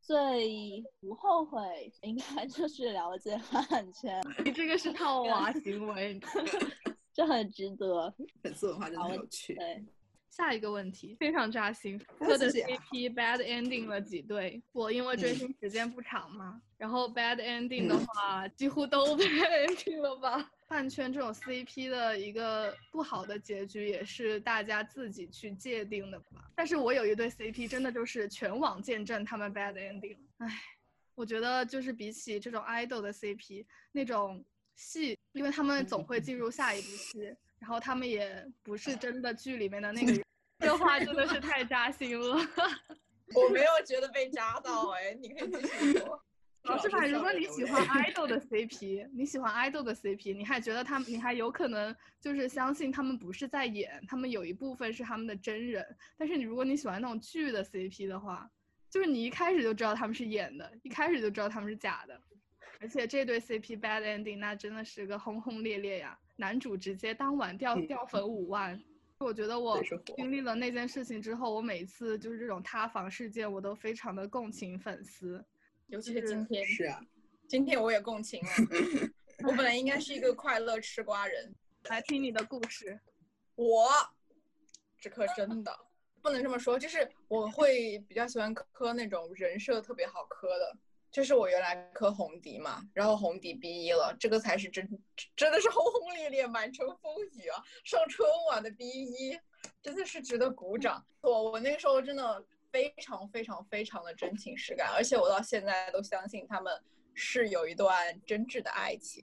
[0.00, 1.60] 最不后悔
[2.00, 6.20] 应该就是了解饭圈，你这个是套娃行为。
[7.14, 8.12] 这很值得。
[8.42, 9.54] 粉丝文化真的很有趣。
[9.54, 9.84] 对，
[10.30, 14.60] 下一个问题非常扎心，那科的 CP bad ending 了几对？
[14.72, 20.50] 我因为追嗯星时间不长嘛，然后 bad ending 的话、几乎都 bad ending 了吧？
[20.66, 26.50] 饭圈这种 CP 的一个不好的结局也是大家自己去界定的吧。
[26.56, 30.60] 但是我有一对 CP 真的就是全网见证他们 bad ending，唉，
[31.14, 40.24] 我觉得就是比起这种 idol 的 CP 那种戏，因为他们总会进入下一部戏，然后他们也不是真的剧里面的那个人，
[40.58, 42.36] 这话真的是太扎心了。
[43.36, 46.20] 我没有觉得被扎到哎，你可以继续说。
[46.64, 55.84] 老师吧，如果你喜欢 idol 的 CP，你喜欢 idol 的 CP，你还觉得他们，你还有可能就是相信他们不是在演，他们有一部分是他们的真人。
[56.16, 58.48] 但是你如果你喜欢那种剧的 CP 的话，
[58.88, 62.20] 就是你一开始就知道他们是演的，一开始就知道他们是假的。
[62.80, 68.80] 而且这对 CP bad ending 那真的是个轰轰烈烈呀，男主直接当晚掉嗯掉粉五万，
[69.18, 69.82] 我觉得我
[70.16, 75.44] 经历了那件事情之后，我每次就是这种塌房事件，我都非常的共情粉丝。
[75.92, 76.98] 尤其是今天，是啊，
[77.46, 78.50] 今天我也共情了。
[79.46, 81.54] 我本来应该是一个快乐吃瓜人，
[81.90, 82.98] 来听你的故事。
[83.56, 83.90] 我
[84.98, 85.70] 这可真的
[86.22, 90.74] 不能这么说，就是我会比较喜欢磕那种人设特别好磕的。
[91.10, 94.88] 就是我原来磕红迪嘛，然后红迪 B 一了，这个才是真
[95.36, 97.62] 真的是轰轰烈烈、满城风雨啊！
[97.84, 99.38] 上春晚的 B 一
[99.82, 101.04] 真的是值得鼓掌。
[101.20, 106.72] 我我那个时候真的非常非常非常的真情实感，而且我到现在都相信他们
[107.14, 109.22] 是有一段真挚的爱情，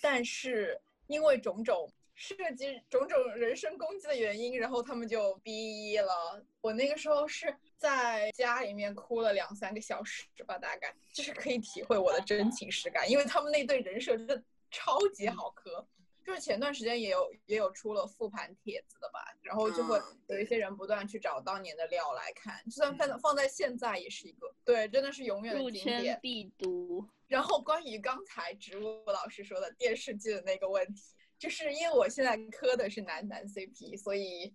[0.00, 1.90] 但是因为种种。
[2.22, 6.44] 涉及种种人身攻击的原因，然后他们就逼了。
[6.60, 15.82] 我那个时候是在家里面哭了两三个小时吧，大概就是可以体会我的真情实感，因为他们那对人设真的超级好磕。
[16.30, 27.04] 就是前段时间也有也有出了复盘帖子的吧，然后就会有一些人不断去找当年的料来看，就算放放在现在也是一个对，真的是永远的经典必读。
[27.26, 31.02] 然后关于刚才植物老师说的电视剧的那个问题。
[31.36, 34.54] 就是因为我现在磕的是男男 CP，所以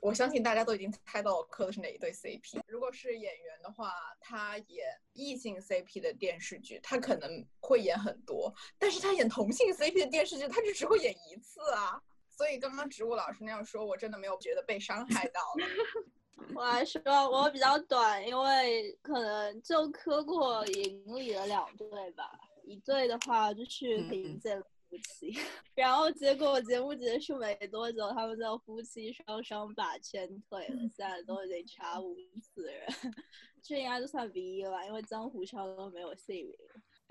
[0.00, 2.60] 我相信大家都已经猜到我磕的是哪一对 CP。
[2.66, 12.00] 如果是演员的话，他演异性 CP 的电视剧，他可能会演很多；但是他演同性 CP 的电视剧，他就只会演一次啊。
[12.30, 16.54] 所以刚刚植物老师那样说，我真的没有觉得被伤害到了。
[16.54, 22.30] 我来说，我比较短，因为可能就磕过营里的两对吧，
[22.64, 24.58] 一对的话就是凭借。
[24.90, 25.32] 夫妻，
[25.74, 32.86] 然后结果节目结束没多久，他们就夫妻双双把圈退了，现在都已经查无此人，
[33.62, 36.54] 这应该就算 B 一了，因为江湖上都没有姓名。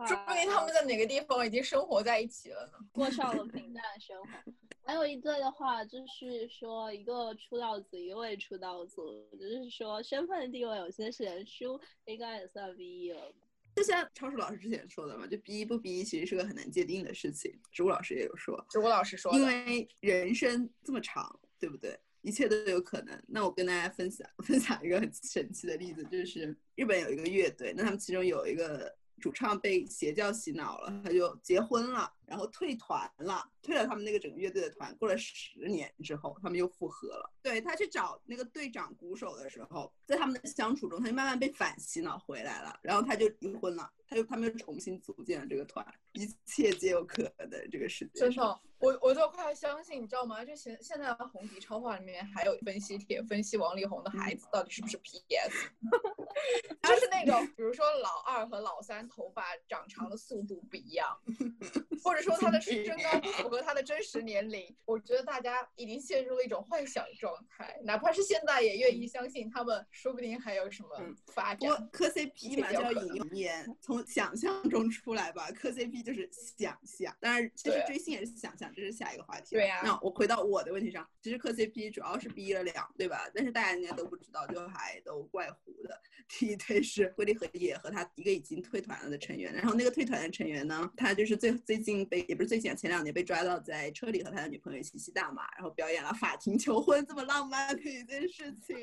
[0.08, 2.74] 说明他们在哪个地方已经生活在一起了呢？
[2.92, 4.30] 过上了平淡的生活。
[4.86, 13.32] 还有一对的话，就是说一个出道组，一位出道组，就是说身份地位有些悬殊，应该也算 B 一了。
[13.80, 17.58] 就像超叔老师之前说的嘛，就逼不逼其实是个很难界定的事情。
[17.72, 21.98] 植物老师也有说，植物老师说，因为人生这么长，对不对？
[22.22, 23.18] 一切都有可能。
[23.26, 32.12] 那我跟大家分享 分享一个很神奇的例子，就是日本有一个乐队，那他们其中有一个主唱被邪教洗脑了，他就结婚了。
[32.30, 34.96] 然后退团了，退了他们那个整个乐队的团。
[34.98, 37.34] 过了十年之后，他们又复合了。
[37.42, 42.80] 对他去找那个队长鼓手的时候，在他们的相处中，他就慢慢被反洗脑回来了。
[42.84, 48.20] 然后他就离婚了，他就他们又重新组建了这个团，一切皆有可能的这个世界。
[48.20, 50.46] 真的，我我都快要相信，你知道吗？
[50.46, 55.70] 就现现在的红迪超话里面还有分析帖分析王力宏的孩子到底是不是 PS，
[56.84, 61.20] 就是那种比如说老二和老三头发长长的速度不一样，
[62.04, 62.19] 或者。
[62.22, 70.90] 说他的身高不 符合他的真实年龄，我觉得大家已经陷入了一种幻想状态，哪怕是现在也愿意相信他们，说不定还有什么
[71.28, 71.90] 发展。
[71.92, 75.50] 磕 CP 嘛，叫引言，从想象中出来吧。
[75.52, 79.56] 磕 CP 就是想象，当然其实追星也是想象，这是下一个话题。
[79.56, 79.82] 对呀。
[79.84, 83.30] 那我回到我的问题上，其实磕 CP 主要是逼了两对吧？
[83.34, 86.02] 但是大家应该都不知道，就还都怪糊的。
[86.30, 92.00] 第一对是龟梨和也和他一个已经退团了的成员，然后那个退团的成员呢，他就是最最近。
[92.10, 98.76] 被也不是最近，前两年被抓到在车里和他的女朋友一起吸大麻，然后表演了法庭求婚这么浪漫的一件事情。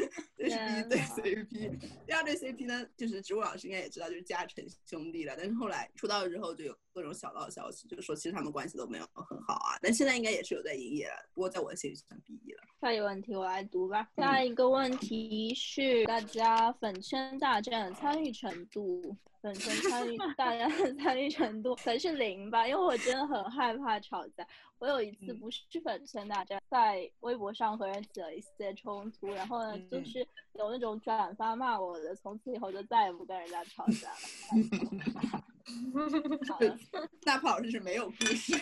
[0.36, 5.34] 这是第一对 CP，第二对 CP 呢，就是植物老师应该也知道，就是嘉诚兄弟了。
[5.36, 9.78] 但是后来出道之后就有各种小道消息，就是说其实他们关系都没有很好啊。
[9.80, 12.62] 但现在应该也是有在营业了，不过在我的心里算毕业了。
[12.80, 14.06] 下一个问题我来读吧。
[14.16, 19.16] 下一个问题是大家粉圈大战参与程度。
[19.46, 24.44] 粉圈参与，大家的参与程度可能是零吧，因为我真的很害怕吵架。
[24.80, 35.44] 我有一次不是粉圈大战，在微博上和人起了一些冲突，然后呢，就是有那种转发骂我的，从此以后就再也不跟人家吵架了。
[37.22, 38.52] 大炮老师是没有故事。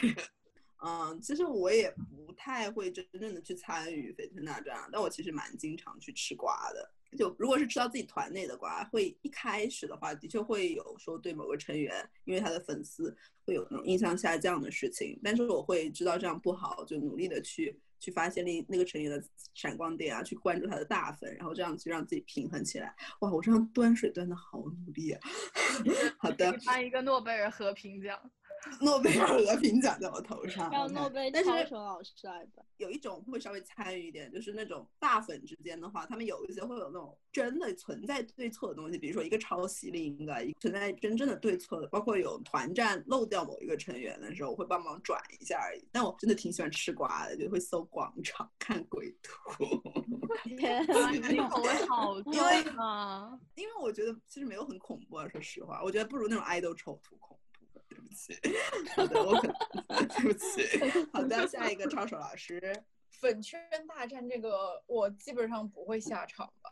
[0.87, 1.91] 嗯，其实我也
[2.27, 6.91] 不太会真正的去参与粉圈大战，但我其实蛮经常去吃瓜的。
[7.17, 15.19] 就如果是知道自己团内的瓜，会一开始的话，的确会有说对某个成员，因为他的粉丝会有那种印象下降的事情。
[15.23, 19.23] 但是我会知道这样不好，就努力的去去发现那那个成员的
[19.55, 22.95] 闪光点啊，去关注他的大粉，然后这样去让自己平衡起来。
[23.21, 25.21] 哇，我这样端水端的好努力啊！
[26.19, 28.19] 好的，颁一个诺贝尔和平奖。
[28.81, 32.63] 诺贝尔和平奖在我头上，让诺贝但是超手老师来吧。
[32.79, 45.87] 有一种会稍微参与一点，就是那种大粉之间的话，他们有一些会有那种真的存在对错的东西，比如说一个抄袭另一个，一个存在真正的对错的，包括有团战漏掉某一个成员的时候，我会帮忙转一下而已。
[45.93, 49.65] 但我真的挺喜欢吃瓜的，就会搜广场看鬼图，
[50.57, 52.33] 天哇，你的口味好重
[52.77, 53.39] 啊！
[53.55, 57.54] 因为我觉得其实没有很恐怖啊，说实话，我觉得不如那种爱豆丑图恐怖。
[57.95, 58.37] 对不起，
[58.97, 59.49] 好的，我可
[60.19, 61.07] 对不起。
[61.13, 62.61] 好的，下一个抄手老师。
[63.21, 66.71] 粉圈大战这个，我基本上不会下场吧。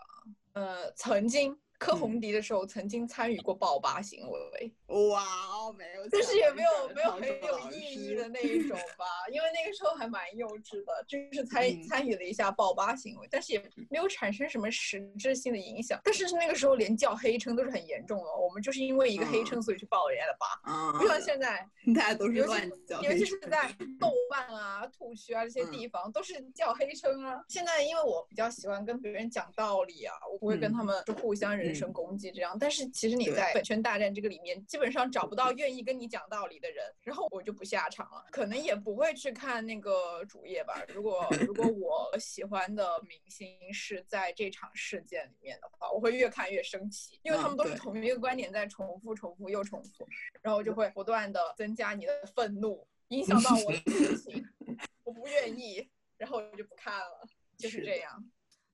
[0.54, 4.72] 呃，曾经磕红迪的时候，曾经参与过爆吧行为，
[5.08, 8.40] 哇哦，没有，但是也没有没有很有意义的那。
[8.42, 11.82] 一种吧，因为那个时候还蛮幼稚的，就是参嗯。
[11.84, 15.98] 参与了一下爆吧行为，但是也没有产生什么实质性的影响。
[16.04, 21.66] 但是那个时候连叫黑称都是很严重的，我们就是因为一个黑称，所以去爆人家的吧，啊，不像现在。
[21.94, 23.74] 大家都是尤乱叫其尤其是在。
[23.98, 27.40] 豆瓣啊、兔区啊这些地方，都是叫黑称啊。
[27.48, 32.56] 现在因为我比较喜欢跟别人讲道理啊，我不会跟他们就互相人身攻击这样。
[32.58, 40.82] 但是其实你在粉圈大战这个里面，基本上找不到愿意跟你讲道理的人，然后我就不下场了，可能也不会去看那个主页吧。
[40.88, 41.64] 如果如果
[42.12, 50.08] 我喜欢的明星是在这场事件里面的话，我会越看越生气，因为他们都是同一个观点在重复、重复又重复，
[50.40, 53.78] 然后就会不断的增加你的愤怒，影响到我的
[54.16, 54.46] 心情，
[55.04, 58.24] 我不愿意，然后我就不看了，就是这样。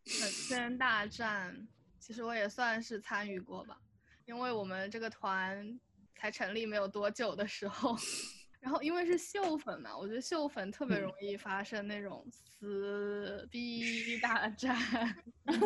[0.05, 1.68] 粉圈大战，
[2.09, 3.78] 其实我也算是参与过吧，
[4.24, 5.78] 因为我们这个团
[6.16, 7.94] 才成立没有多久的时候，
[8.61, 14.74] 然后因为是秀粉嘛，我觉得秀粉特别嗯容易发生那种撕逼大战。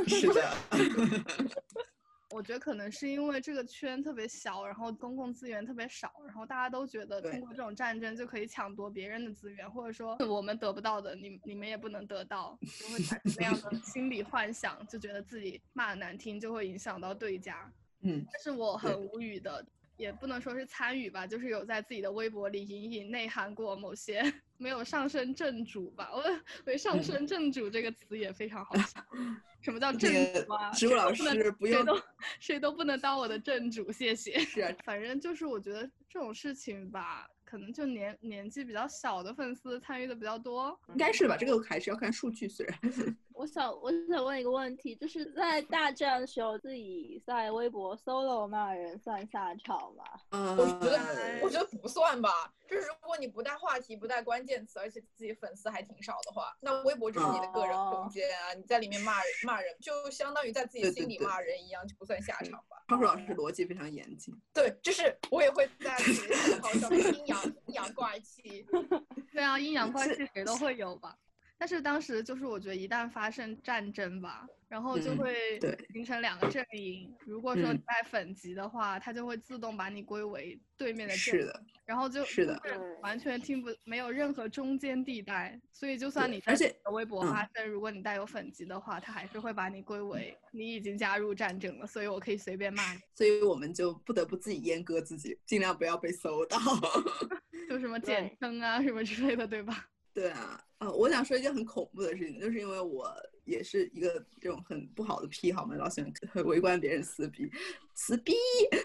[0.08, 0.56] 是的，
[2.32, 17.70] 我觉得可能是因为这个圈特别小，然后公共资源特别少，然后大家都觉得通过这种战争就可以抢夺别人的资源，或者说我们得不到的，你你们也不能得到，就会产生那样的 心理幻想，就觉得自己骂得难听就会影响到对家。
[18.00, 19.64] 嗯，但是我很无语的，
[19.96, 24.22] 也不能说是参与吧，就是有在自己的微博里隐隐内涵过某些
[24.58, 26.10] 没有上升正主吧。
[26.12, 26.22] 我
[26.66, 29.04] 为上嗯升正主这个词也非常好笑。
[29.62, 30.70] 什么叫正主啊？
[30.72, 32.02] 植物老师不用谁都
[32.40, 34.38] 谁都不能当我的正主，谢谢。
[34.40, 40.76] 是啊，反正就是我觉得这种事情吧，可能就年年纪比较小的粉丝参与的比较多。
[40.88, 41.36] 应该是吧？
[41.36, 42.76] 这个还是要看数据，虽然
[43.42, 50.04] 我想，我想问一个问题，就是在大战的时候，自己在微博 solo 骂人算下场吗？
[50.30, 52.54] 嗯，我觉得，我觉得不算吧。
[52.70, 58.54] 就是如果你不带话题、不带关键词，而且自己粉丝还挺少的话，那微博就是你的个人空间啊。
[58.54, 62.84] 你在里面骂人，骂人就相当于在自己心里骂人一样，就不算下场吧。
[62.86, 64.32] 康叔老师逻辑非常严谨。
[64.54, 68.64] 对，就是我也会在自己的账号上面阴阳阴阳怪气。
[69.34, 71.18] 对啊，阴阳怪气谁都会有吧。
[71.62, 75.60] 但是当时就是我觉得一旦发生战争吧，然后就嗯会
[75.92, 77.08] 形成两个阵营。
[77.24, 82.60] 如果说嗯你带粉级的话，它就会自动把你归为对面的阵营，是的，然后就是的
[83.00, 85.56] 完全听不没有任何中间地带。
[85.72, 92.98] 所以就算你在而且自己的微博嗯发声，如果你带有粉级的话，它还是会把你归为你已经加入战争了，所以我可以随便骂你。
[93.14, 96.58] 所以我们就不得不自己阉割自己，尽量不要被搜到。
[97.70, 99.86] 就什么 简称啊什么之类的，对吧？
[100.14, 103.10] 对啊，呃，我想说一件很恐怖的事情，就是因为我
[103.44, 106.12] 也是一个这种很不好的癖好嘛，老喜欢
[106.44, 107.50] 围观别人撕逼，
[107.94, 108.34] 撕逼，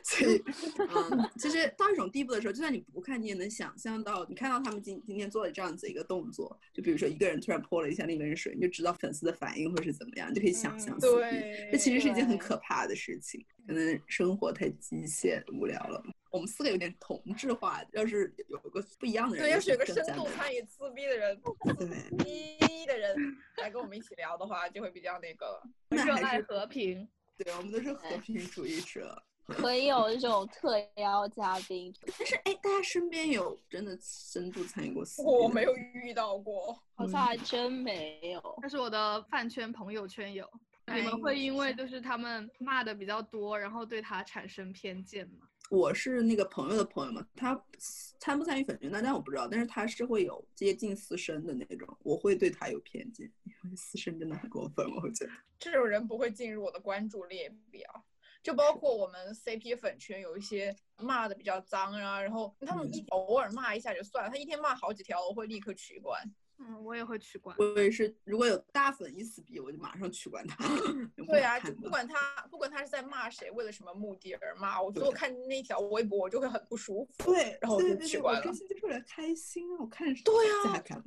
[0.03, 0.41] 所以，
[0.89, 11.21] 嗯，其实到一种地步的时候，就算你不看，你也能想象到，你看到他们今今天做了这样子一个动作，就比如说一个人突然泼了一下另一个人水，你就知道粉丝的反应会是怎么样，你就可以想象嗯撕逼。
[11.21, 16.01] 对，这其实是一件很可怕的事情，可能生活太机械无聊了。
[16.38, 21.41] 我们四个有点同质化，要是有个不一样的人，对，要是有个深度参与自闭的人，
[21.77, 21.85] 自
[22.25, 23.15] 闭的人
[23.57, 25.61] 来跟我们一起聊的话，就会比较那个。
[25.89, 27.07] 热爱和平。
[27.38, 29.21] 对，我们都是和平主义者。
[29.47, 38.59] 可以有这种特邀嘉宾，但是，哎，大家身边有真的深度参与过我没有遇到过，好像还真没有。
[38.61, 40.45] 但是我的饭圈朋友圈有，
[40.93, 45.47] 你们会因为就是他们骂的比较多，然后对他产生偏见吗？
[45.70, 47.61] 我是那个朋友的朋友嘛，他
[48.20, 55.32] 参不参与粉圈大战我不知道，但是他是会有接近私生的那种，我会对他有偏见，因为私生真的很过分，我觉得。
[55.59, 58.05] 这种人不会进入我的关注列表。
[58.43, 66.24] 就包括我们 CP 粉圈有一些骂的比较脏啊，然后他们一偶尔骂一下就算了，他一天骂好几条，我会立刻取关。
[66.59, 67.55] 嗯，我也会取关。
[67.57, 70.67] 我也是，如果有大粉一撕逼，我就马上取关他。
[71.27, 72.15] 对啊，就不管他
[72.49, 77.31] 不管他是在骂谁，为了什么目的而骂，我所以我看那条微博，我就会很不舒服。
[77.31, 78.41] 对，然后我就取关了。
[78.41, 80.33] 更新就是为了开心啊，我看着对
[80.65, 81.05] 啊，干嘛？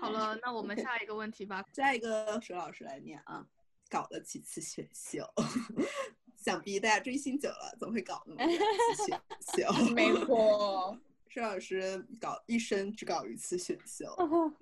[0.00, 1.64] 好了，那我们下一个问题吧。
[1.72, 3.46] 下一个沈老师来念啊，
[3.90, 5.24] 搞了几次选秀？
[6.36, 9.20] 想必大家追星久了，总会搞那么几次选
[9.66, 9.72] 秀。
[9.94, 10.98] 没错。
[11.32, 14.14] 施老师搞一生只搞一次选秀，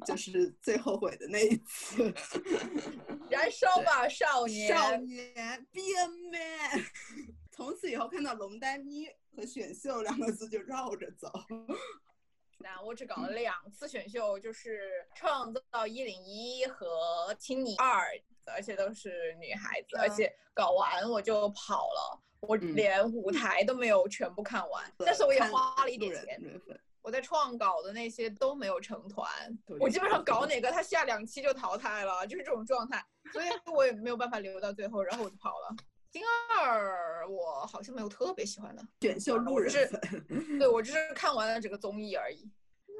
[0.06, 2.14] 就是最后悔的那一次。
[3.28, 4.68] 燃烧吧，少年！
[4.68, 5.34] 少年
[5.72, 6.84] ，be a man！
[7.50, 11.28] 从此以后看到龙丹妮和选秀两个字就绕着走。
[12.60, 18.06] 那我只搞了两次选秀，就是创造一零一和青你二，
[18.54, 22.20] 而且都是女孩子，而且搞完我就跑了。
[22.40, 26.40] 我连舞台都没有全部看完，但是我也花了一点钱。
[27.02, 29.26] 我在创搞的那些都没有成团，
[29.78, 35.76] 我基本上搞哪个他下两期就淘汰了，就是这种状态，所以我也没有办法留到最后，然后我就跑了。
[36.10, 36.22] 金
[36.54, 42.50] 二我好像没有特别喜欢的选秀路人粉，对我只是看完了整个综艺而已。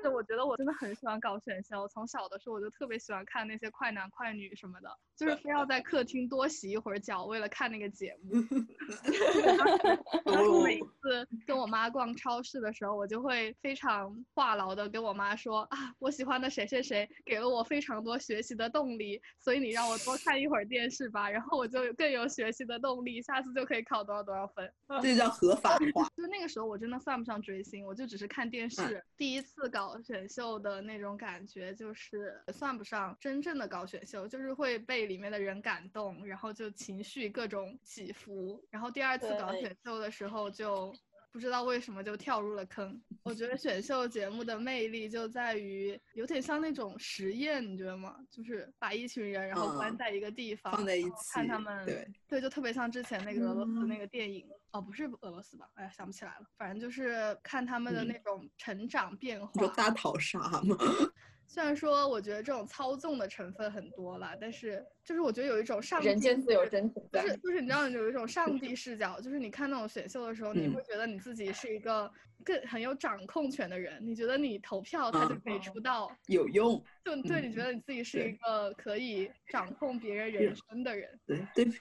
[0.03, 1.87] 是，我觉得我真的很喜欢搞选秀。
[1.89, 8.33] 从小的时候我就特别喜欢看那些快男快女什么的，就是非要在客厅多洗一会儿脚，为了看那个节目。
[10.25, 24.73] 然后每次跟我妈逛超市的时候，我就会非常话痨的跟我妈说啊，我喜欢的谁谁谁给了我非常多学习的动力，所以你让我多看一会儿电视吧，然后我就更有学习的动力，下次就可以考多少多少分。
[25.03, 26.09] 这叫合法化。
[26.17, 29.05] 就那个时候我真的算不上追星，我就只是看电视。
[29.17, 29.90] 第一次搞。
[30.03, 38.63] 选秀的那种感觉，就是算不上真正的搞选秀，就是会被里面的人感动，然后就情绪各种起伏。
[38.71, 40.95] 然后第二次搞选秀的时候就。
[41.33, 43.01] 不知道为什么就跳入了坑。
[43.23, 48.17] 我觉得选秀节目的魅力就在于有点像那种实验，你觉得吗？
[48.29, 55.69] 就是把一群人然后关在一个地方，放在一起看他们，对对，就特别像之前那个俄罗斯那个电影哦，不是俄罗斯吧？
[55.75, 56.47] 哎呀，想不起来了。
[56.57, 59.51] 反正就是看他们的那种成长变化。
[59.55, 60.77] 你说大逃杀吗？
[61.49, 72.09] 虽然说我觉得这种操纵的成分很多了，但是就是我觉得有一种上人间自有真情在，就是就是你知道有一种 上帝视角，就是你看那种选秀的时候，你会觉得你自己是一个
[72.45, 81.75] 更很有掌控权的人，你觉得你投票他就可以出道，有用，就对你觉得你自己是一个可以掌控别人人生的人，对对对，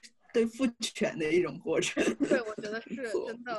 [0.46, 2.04] 赋权的一种过程。
[2.18, 3.54] 对，我觉得 是真的。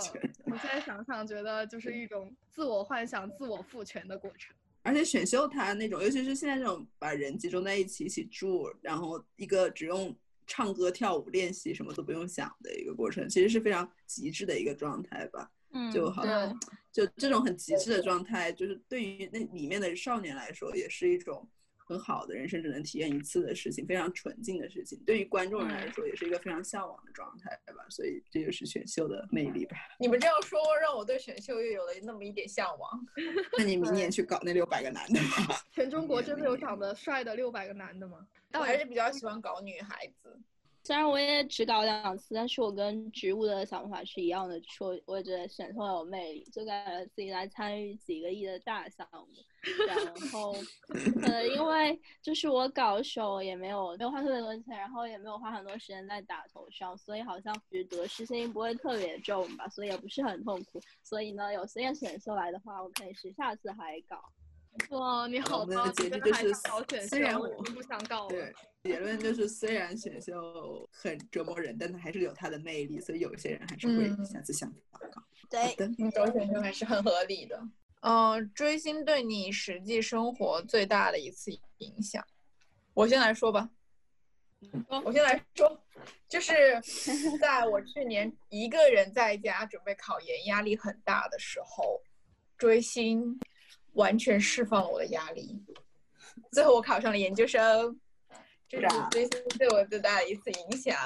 [0.44, 4.54] 我现在想想，觉得就是一种自我幻想、自我赋权的过程。
[4.82, 10.16] 而且选秀它那种，尤其是现在这种把人集中在一起一起住，然后一个只用
[10.46, 15.50] 唱歌跳舞练习，什么都不用想的一个过程，其实是非常极致的一个状态吧。
[15.72, 16.58] 嗯，就好像，
[16.90, 21.48] 就这种很极致的状态，就是对于那里面的少年来说，也是一种。
[21.90, 27.84] 很好的人生只能体验一次的事情，非常纯净的事情，对于观众人来说也是一个非常向往的状态，对吧？
[27.90, 29.76] 所以这就是选秀的魅力吧。
[29.98, 33.06] 你们这样说，让我对选秀又有了那么一点向往。
[33.58, 35.56] 那你明年去搞那六百个男的吗。
[35.72, 38.24] 全中国真的有 长得帅的六百个男的吗？
[38.52, 40.38] 但我还是比较喜欢搞女孩子。
[40.82, 49.26] 虽然我也只搞两次，但是我跟植物的想法是一样的，说我也觉得选秀有魅力，就感觉自己来参与几个亿的大项目，
[49.86, 50.54] 然后
[51.20, 60.80] 可能因为就是我搞手也没有没有花特别多钱，然后也没有花很多时间在打头上，所以好像觉得失心不会特别重吧，所以也不是很痛苦。
[61.02, 64.18] 所以呢，有实验选秀来的话，我可以是下次还搞。
[64.90, 66.54] 哇，你好的结局就是，
[67.08, 68.52] 虽然我不想搞对，
[68.84, 75.22] 结论就是虽然选秀很折磨人，但它还是有它的魅力，所以有些人还是会下次想搞。
[75.48, 75.74] 对，
[76.12, 77.60] 搞选秀还是很合理的。
[78.02, 82.24] 嗯，追星对你实际生活最大的一次影响，
[82.94, 83.68] 我先来说吧。
[85.04, 85.78] 我先来说，
[86.28, 86.80] 就是
[87.40, 92.00] 在我去年一个人在家准备考研，压力很大的时候，
[92.56, 93.38] 追星。
[93.94, 95.62] 完全释放了我的压力，
[96.52, 98.00] 最后我考上了研究生，
[98.68, 100.96] 这是追星对我最大的一次影响。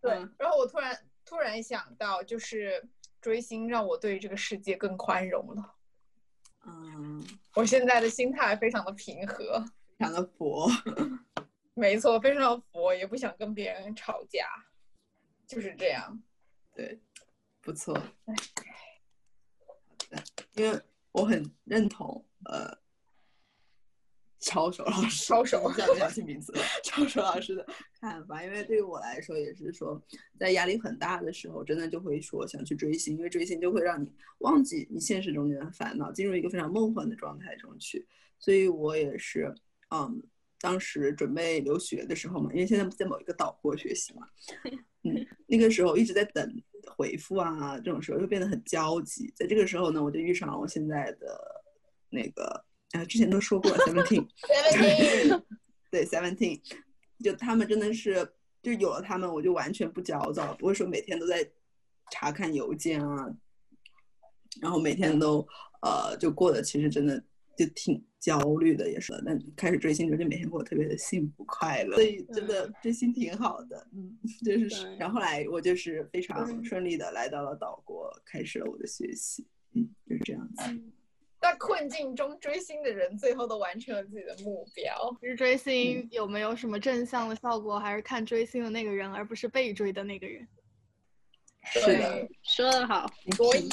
[0.00, 2.86] 对，然后我突然突然想到，就是
[3.20, 5.74] 追星让我对这个世界更宽容了。
[6.66, 7.24] 嗯，
[7.54, 9.60] 我现在的心态非常的平和，
[9.98, 10.68] 非常的佛。
[11.74, 14.46] 没错，非常的佛，也不想跟别人吵架，
[15.46, 16.22] 就是这样。
[16.74, 17.00] 对，
[17.60, 17.98] 不错。
[20.54, 20.80] 因为
[21.12, 22.24] 我很认同。
[22.46, 22.78] 呃，
[24.40, 27.66] 抄手老师，抄手叫不想名字， 抄手老师的
[28.00, 30.02] 看法，因为对于我来说，也是说，
[30.38, 38.06] 在压力很大的时候，真的就会说想去追星，因为追星就会让你忘记你现实中间的烦恼，进入一个非常梦幻的状态中去。
[38.38, 39.54] 所以我也是，
[39.94, 40.20] 嗯，
[40.58, 44.26] 当时准备留学的时候嘛，因为现在在某一个岛国学习嘛，
[45.04, 46.62] 嗯，那个时候一直在等
[46.96, 49.32] 回复啊，这种时候就变得很焦急。
[49.36, 51.61] 在这个时候呢，我就遇上了我现在的
[52.12, 54.28] 那个，呃，之前都说过 Seventeen，
[55.90, 56.60] 对 Seventeen，
[57.24, 58.32] 就他们真的是，
[58.62, 61.50] 就有了他们，我就完全不焦躁，不会说每天都在
[62.10, 63.34] 查看邮件啊，
[64.60, 65.46] 然后每天都
[65.80, 67.22] 呃就过得其实真的
[67.56, 69.12] 就挺焦虑的，也是。
[69.24, 74.94] 但开始追星之后，就每天过得特别的幸福快乐，所以真的追星挺好的，嗯，就是。
[74.96, 80.62] 然后后来我就是非常顺利的来到了岛国，开始了我的学习，嗯，就是这样子。
[81.42, 85.16] 在困境中追星的人，最后都完成了自己的目标。
[85.20, 90.46] 其实追星有没有什么正向的效果，还是看追星的那个人，而不是被追的那个人。
[91.64, 93.68] 是的，说得好，所以，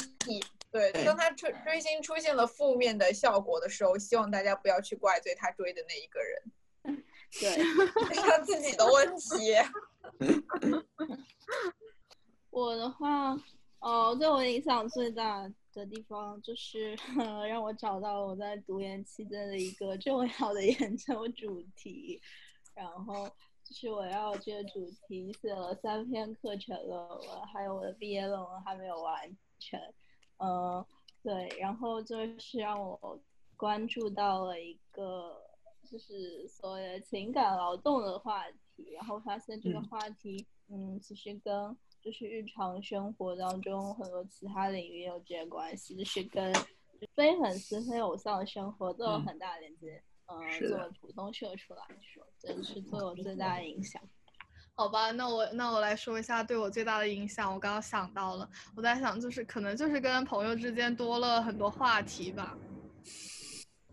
[0.72, 6.42] 对，对当他追追星出现了负面的效果的时候，希望大家不要去怪罪他追的那一个人，
[7.40, 7.56] 对。
[8.08, 9.54] 这是他自己的问题。
[12.50, 13.36] 我的话，
[13.80, 22.20] 呃，对我影响最大的地方就是、呃、让我找到了我在读研期间的一个重要的研究主题，
[22.74, 23.26] 然后
[23.64, 29.80] 就是我要这个主题写了三篇课程论文，还有我的毕业论文还没有完成，
[30.38, 30.84] 嗯、
[31.22, 33.18] 对，然后就是让我
[33.56, 35.40] 关注到了一个
[35.90, 38.44] 就是所谓的情感劳动的话
[38.76, 39.88] 题，然后发现这个嗯。
[39.88, 46.52] 话题，嗯，其实跟就是日常生活当中很多其他领域有这些关系，就是跟
[47.14, 50.02] 非粉丝、非偶像的生活都有嗯很大的连接。
[50.26, 54.00] 嗯，作为普通社畜来说，这是对我最大的影响。
[54.76, 57.52] 好吧，那我那我来说一下对我最大的影响。
[57.52, 62.56] 我刚刚想到了，我在想就是可能就是跟朋友之间多了很多话题吧。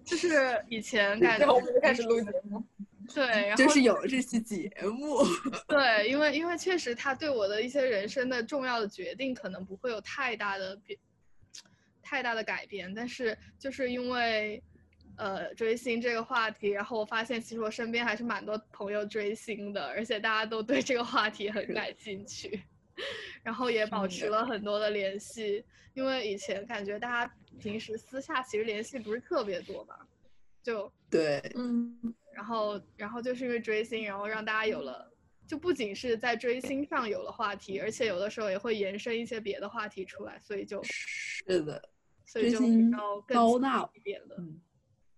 [0.05, 2.63] 就是以前感觉我们就开始录节目。
[3.15, 5.23] 对，然后就是有了这期节目，
[5.67, 10.99] 对，因为因为确实他对我的一些人生的重要的决定可能不会有太大的变，
[12.01, 14.61] 太大的改变，但是就是因为
[15.17, 22.61] 呃追星这个话题，然后我发现其实我身边还是蛮多朋友追星的，而且大家都对这个话题很感兴趣，
[23.43, 24.45] 然后也保持了。
[24.45, 29.99] 很多的联系，因为以前感觉大家平时私下其实联系不是特别多吧，
[30.61, 31.97] 就对，嗯，
[32.37, 35.11] 然后，然后就是因为追星，然后让大家有了，
[35.47, 41.81] 就不仅是在追星上有了话题，而且有的时候也会延伸一些别的话题出来，所以就是的，
[42.27, 44.35] 所以就比较更高大一点的。
[44.37, 44.61] 嗯，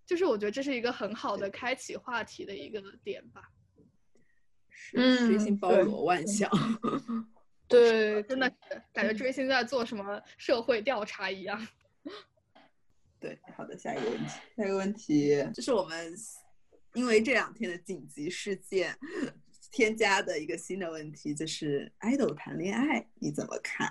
[0.06, 3.52] 就是我觉得这是一个很好的开启话题的一个点吧。
[4.72, 4.96] 是
[5.28, 6.50] 追嗯星包罗万象，
[7.68, 11.68] 对，真的是感觉追星在做什么社会调查一样。
[13.20, 16.16] 对，好的，下一个问题，下一个问题这是我们
[17.00, 18.94] 因为这两天的紧急事件
[19.72, 23.90] 添加的一个新的问题，就是 idol 谈恋爱你怎么看？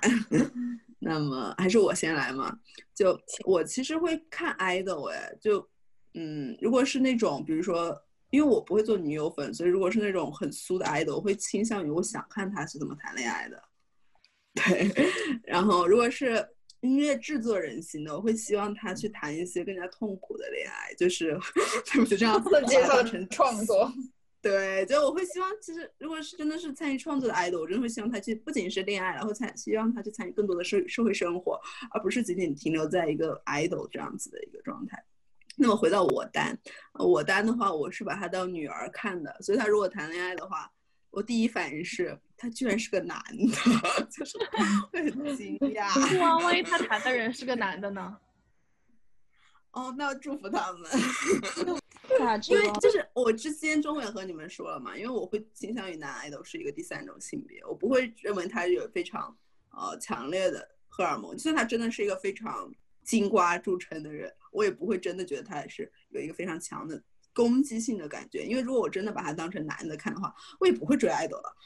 [1.00, 2.58] 那么还是我先来嘛？
[2.94, 5.66] 就我其实会看 idol 哎，就
[6.12, 7.98] 嗯，如果是那种比如说。
[8.30, 13.62] 因为我不会做女友粉，所以如果是那种很苏的 idol，我会倾向于我想看他是怎么谈恋爱的。
[14.52, 14.86] 对，
[15.44, 16.46] 然后如果是
[16.80, 21.38] 音乐制作人型的，我会希望他去谈一些更加痛苦的恋爱，就是
[21.92, 23.92] 对不起，这样刺激他的把它当成创作。
[24.40, 31.60] 对，就我会希望，其实如果是真的是参与创作的 idol，我真的会希望他去不仅是恋爱，然后参希望他去参与更多的社社会生活，
[31.90, 35.02] 而不是仅仅停留在一个 idol 这样子的一个状态。
[35.56, 36.56] 那么回到我单，
[36.92, 40.70] 呃我单的话，我是把他当女儿看的，所以他如果谈恋爱的话，
[41.10, 44.38] 我第一反应是他居然是个男的， 就是
[44.90, 45.92] 会很惊讶。
[45.92, 46.38] 不啊？
[46.38, 48.16] 万一他谈的人是个男的呢？
[49.72, 50.90] 哦，那祝福他们。
[52.48, 59.36] 因为就是我之前中午也和你们说了嘛，因为我会倾向于男 idol 是一个第三种性别，我不会认为他有非常
[59.70, 62.72] 呃强烈的荷尔蒙，就算他真的是一个非常
[63.04, 67.00] 金瓜著称的人，我也不会真的觉得他是有一个非常强的
[67.38, 71.56] 攻击性的感觉，因为如果我真的把他当成男的看的话，我也不会追爱豆了。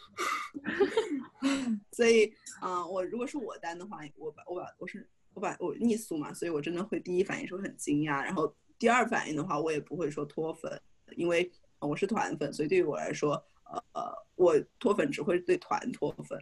[1.93, 10.79] 所以，嗯、我如果是我单的话，我把我把我是我把我逆俗嘛，所以我真的会第一反应是很惊讶，然后第二反应的话，我也不会说脱粉，
[11.17, 16.39] 因为我是团粉，所以对于我来说，呃呃，我脱粉只会对团脱粉，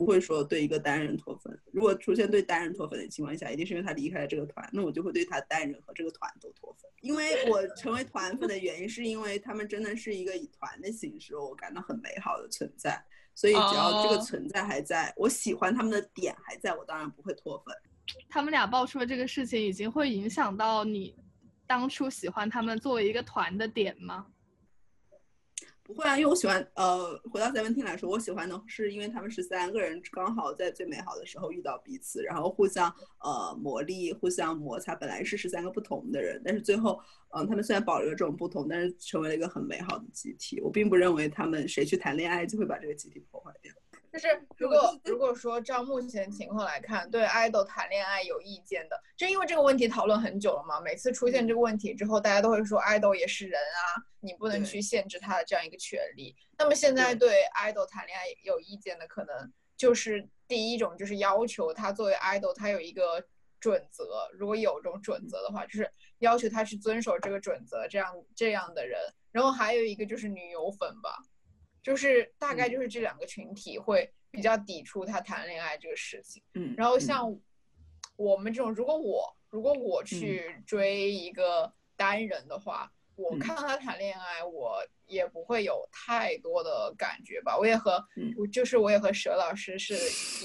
[0.00, 1.54] 不会说对一个单人脱粉。
[1.74, 6.90] 如果出现对单人脱粉的情况下，一定是因为他离开了这个团，那我就会对他单人和这个团都脱粉。
[7.02, 12.98] 因为我成为团粉的原因，是因为他们真的是一个以团的形式，我感到很美好的存在。
[13.34, 17.76] 所以只要这个哦存在还在，我喜欢他们的点还在，我当然不会脱粉。
[18.30, 21.14] 他们俩爆出了这个事情，已经会影响到你
[21.66, 24.28] 当初喜欢他们作为一个团的点吗？
[25.92, 32.88] 不会啊，因为我喜欢呃，回到 Seventeen 来说，我喜欢的是因为他们是三个人刚好在最美好的时候遇到彼此，然后互相
[33.18, 34.94] 呃磨砺、互相摩擦。
[34.94, 40.60] 本来是十三个不同的人，但是最后嗯、他们虽然保留了这种不同，但是成为了一个很美好的集体。
[40.60, 43.72] 我并不认为他们谁去谈恋爱就会把这个集体破坏掉。
[44.12, 50.80] 就是如果如果说照目前情况来看，对 idol 谈恋爱有意见的，就因为这个问题讨论很久了嘛。
[50.80, 56.34] 每次出现这个问题之后，大家都会说 idol 也是人啊，你不能去限制他的这样一个权利。
[56.58, 63.24] 那么现在对 idol 谈恋爱有意见的，可能就是第一种就是要求他作为 idol，他有一个
[63.60, 65.88] 准则，如果有这种准则的话，就是
[66.18, 68.98] 要求他去遵守这个准则，这样这样的人。
[69.30, 71.16] 然后还有一个就是女友粉吧，
[71.82, 76.42] 就是大概就是这两个群体会比较抵触他谈恋爱这个事情。
[76.54, 77.40] 嗯，然后嗯像
[78.16, 87.56] 我们这种，如果我如果我去追一个单人的话，我嗯看到他谈恋爱，我也不会有太多的感觉吧。
[87.58, 89.96] 我也和嗯我就是我也和佘老师是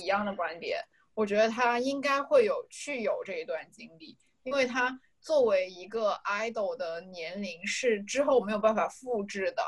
[0.01, 0.79] 一样的观点，
[1.13, 9.63] 我觉得他应该会有去有这一段经历，因为他作为一个 idol 的年龄是之后没有办法复制的。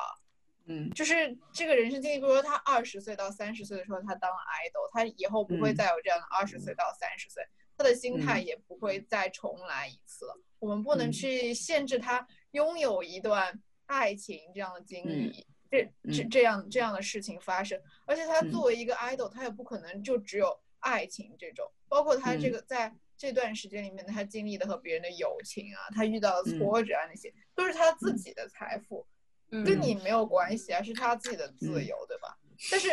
[0.68, 0.90] 嗯。
[0.92, 5.76] 就是这个人生经历，比如说他二十岁到三十岁的时候，他当 idol，他以后不会嗯。
[5.76, 7.44] 再有这样的二十岁到三十岁，
[7.78, 10.40] 他的心态嗯也不会再重来一次了。
[10.60, 11.12] 我们不能嗯。
[11.12, 16.30] 去限制他拥有一段爱情这样的经历，这这嗯。
[16.30, 17.82] 这样这样的事情发生。
[18.06, 18.52] 而且他嗯。
[18.52, 22.52] 作为一个 idol，他也不可能就只有爱情这种，包括他这嗯。
[22.52, 26.60] 个在这段时间里面，他经历的和别人的友情啊，他遇到的嗯。
[26.60, 29.06] 挫折啊那些，都是他自己的财富。
[29.52, 32.38] 嗯跟你没有关系啊，是他自己的自嗯由，对吧？
[32.72, 32.90] 但是，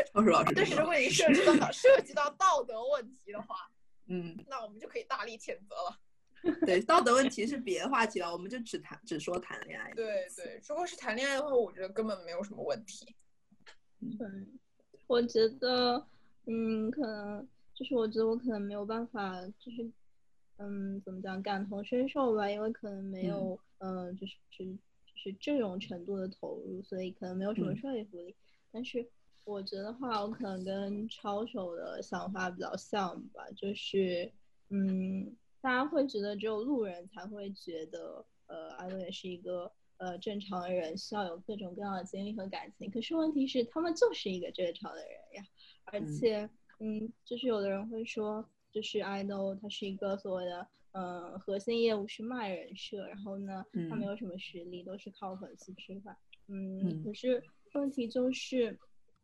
[0.54, 3.56] 但是如果你 涉及到涉及到道德问题的话，
[4.08, 5.98] 嗯，那我们就可以大力谴责了。
[6.66, 9.90] 对，道德问题是别的话题了，我们就只谈只说谈恋爱。
[9.94, 13.16] 对对，如果是谈恋爱的话，我觉得根本没有什么问题。
[14.18, 14.28] 对，
[15.06, 16.06] 我觉得，
[16.46, 19.90] 嗯，可能就是我觉得我可能没有办法，就是，
[20.58, 24.66] 嗯，怎么讲，感同身受吧，因为可能没有，嗯、就是就
[25.24, 28.36] 是这种程度的投入，所以可能没有什么嗯说服力。
[28.70, 29.08] 但是
[29.44, 34.30] 我觉得话，我可能跟超手的想法比较像吧，就是，
[34.68, 42.90] 嗯，大家会觉得只有路人才会觉得，呃，阿伦也是一个呃正常的人，需要有各种各样的经历和感情。
[42.90, 45.44] 可是问题是，他们就是一个正常的人呀，
[45.84, 46.50] 而嗯且，
[46.80, 54.08] 嗯，就是有的人会说，就是 I know 他是一个所谓的，嗯，核心业务是卖人设，然后呢，他没嗯。
[54.08, 56.16] 有什么实力，都是靠粉丝吃饭。
[56.46, 57.42] 嗯嗯，可是
[57.72, 58.78] 问题就是，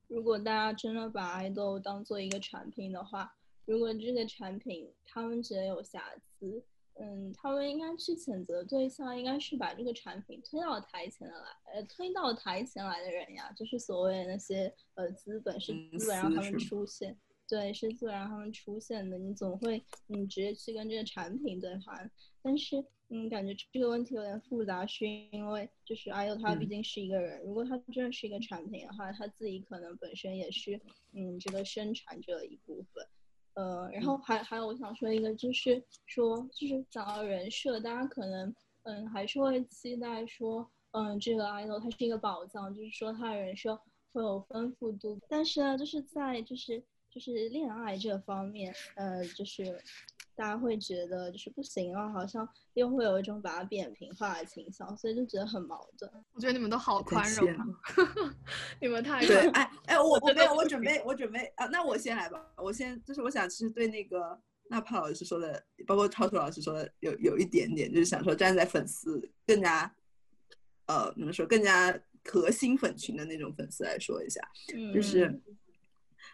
[0.08, 3.32] 如果大家真的把爱豆当做一个产品的话，
[3.66, 6.64] 如果这个产品他们觉得有瑕疵，
[6.94, 17.16] 嗯，他们应该去谴责对象应该是把这个产品推到台前的来，呃，推到台前来的人呀，就是所谓的那些呃资本是资本让他们出现，
[17.50, 21.98] 对，是资本让他们出现的，你总会你直接去跟这个产品对话，
[22.40, 26.68] 但是嗯，感觉这个问题有点复杂，是因为就是阿优他毕嗯。
[26.68, 30.80] 竟是一个人，如果他真的是一个产品的话，他自己可能本身也是
[31.12, 33.04] 嗯这个生产者一部分。
[33.54, 43.74] 呃，然后还还有我想说一个，就是说就是讲到人设，大家可能嗯还是会期待说，嗯这个 idol 它是一个宝藏，就是说他的人设
[44.12, 46.80] 会有丰富度，但是呢，就是在就是
[47.10, 49.64] 就是恋爱这方面，呃，就是
[50.34, 56.10] 大家会觉得就是不行啊，好像又会有一种把它扁平化的倾向，所以就觉得很矛盾。
[56.32, 57.66] 我觉得你们都好宽容啊
[58.80, 69.92] 你们太对，宽容哎哎，我我没有，我准备我准备啊，那我先来吧，我先就是我想其实对那个纳帕老师说的，包括超图老师说的，有有一点点就是想说站在粉丝更加，
[70.86, 74.40] 呃，怎么说更加核心粉群的那种粉丝来说一下，
[74.74, 75.28] 嗯，就是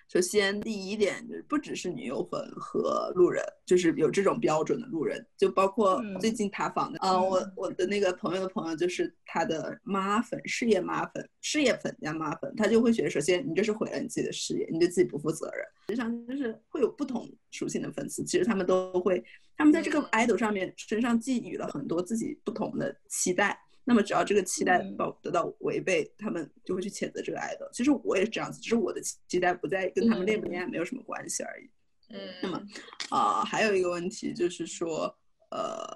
[0.09, 15.65] 首先第一点就是不只是女友粉和路人，就是有这种标准的路人，就包括嗯最近塌房的，呃，我我的那个朋友的朋友就是他的妈粉，事业妈粉，事业粉加妈粉，他就会觉得，首先你这是毁了你自己的事业，你对自己不负责任。
[15.89, 19.23] 实际上就是会有不同属性的粉丝，其实他们都会，
[19.57, 23.59] 他们在这个嗯 idol 上面身上寄予了很多自己不同的期待。
[23.89, 27.71] 那么只要这个期待嗯到得到违背，他们就会去谴责这个 idol。
[27.73, 31.71] 其实我也是这样子，只是我的期待不在跟他们恋不恋爱没有什么关系而已。
[32.09, 35.17] 嗯那么嗯，啊、还有一个问题就是说，
[35.51, 35.87] 呃，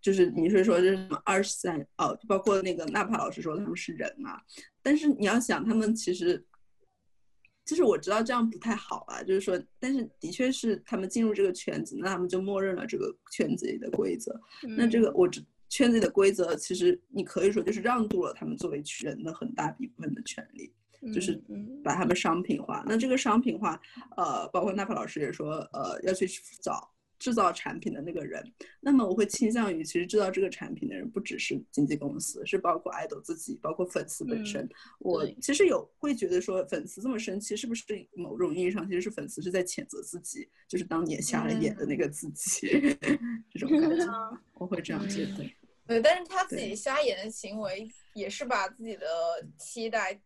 [0.00, 4.40] 就是你是说这是什么二十三哦，包括那个纳帕老师说他们是人嘛，
[4.82, 6.44] 但是你要想他们其实，
[7.64, 14.40] 其实我知道这样不太好啊，就是说，但是的确是他们进入这个圈子，那他们就默认了这个圈子里的规则。
[14.76, 20.70] 那这嗯个我只圈子里的规则，其实你可以说就是让渡了他们作为人的很大一部分的权利。
[21.14, 22.84] 就是嗯把他们商品化。
[22.86, 23.80] 那这个商品化，
[24.18, 26.26] 呃，包括娜帕老师也说，呃，要去
[26.60, 28.44] 找制造产品的那个人。
[28.82, 34.68] 那么我会倾向于，其实制造这个产品的人不只是经纪公司，是包括 idol 自己，包括粉丝本身。
[34.98, 42.68] 我其实有会觉得说，粉丝这么生气，是不是某种意义上其实是粉丝是在谴责自己，就是当年瞎了眼的那个自己，
[43.50, 44.06] 这种感觉，
[44.52, 45.50] 我会这样觉得。
[45.90, 49.06] 对，但是他自己瞎眼的行为也是把自己的
[49.58, 50.20] 期待，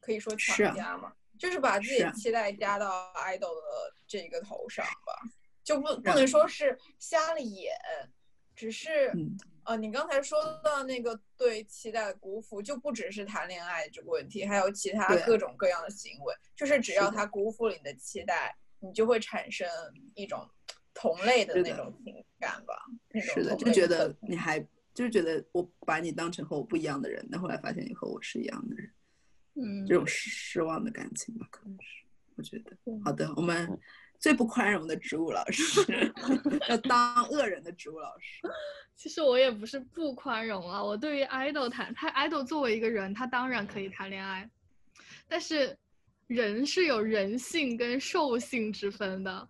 [0.00, 5.12] 可以说强加嘛，就是把自己的期待加到 idol 的这个头上吧，
[5.64, 7.72] 就不不啊能说是瞎了眼，
[8.54, 9.36] 只是、嗯。
[9.64, 19.68] 呃，你刚才说到那个对期待的辜负，就不只是谈恋爱这个问题，还有其他各种各样的行为，就是只要他辜负了你的期待，你就会产生
[20.16, 20.44] 一种
[20.92, 22.74] 同类的那种情感吧，
[23.20, 24.58] 是的，就觉得你还
[24.94, 28.90] 就是觉得我把你当成和我不一样的人，但后来发现你和我是一样的人，
[29.54, 32.04] 嗯这种失望的感情吧，可能是
[32.36, 32.72] 我觉得。
[32.84, 33.78] 嗯好的，我们
[34.18, 35.80] 最不宽容的植物老师，
[36.68, 38.40] 要当恶人的植物老师。
[38.94, 44.48] 其实我也不是不宽容啊，我对于 idol 谈，他 idol 作为一个人，他当然可以谈恋爱，
[45.26, 45.76] 但是
[46.28, 49.48] 人是有人性跟兽性之分的。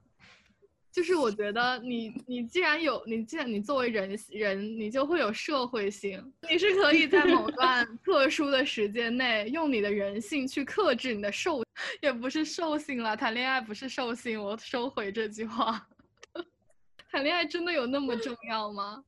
[0.93, 11.65] 就是我觉得你你既然有你既然你作为人人，你就会有社会性，你是可以在某段 特殊的时间内，用你的人性去克制你的兽，
[12.03, 13.17] 也不是兽性了。
[13.17, 15.87] 谈恋爱不是兽性，我收回这句话。
[17.11, 19.03] 谈恋爱真的有那么重要吗？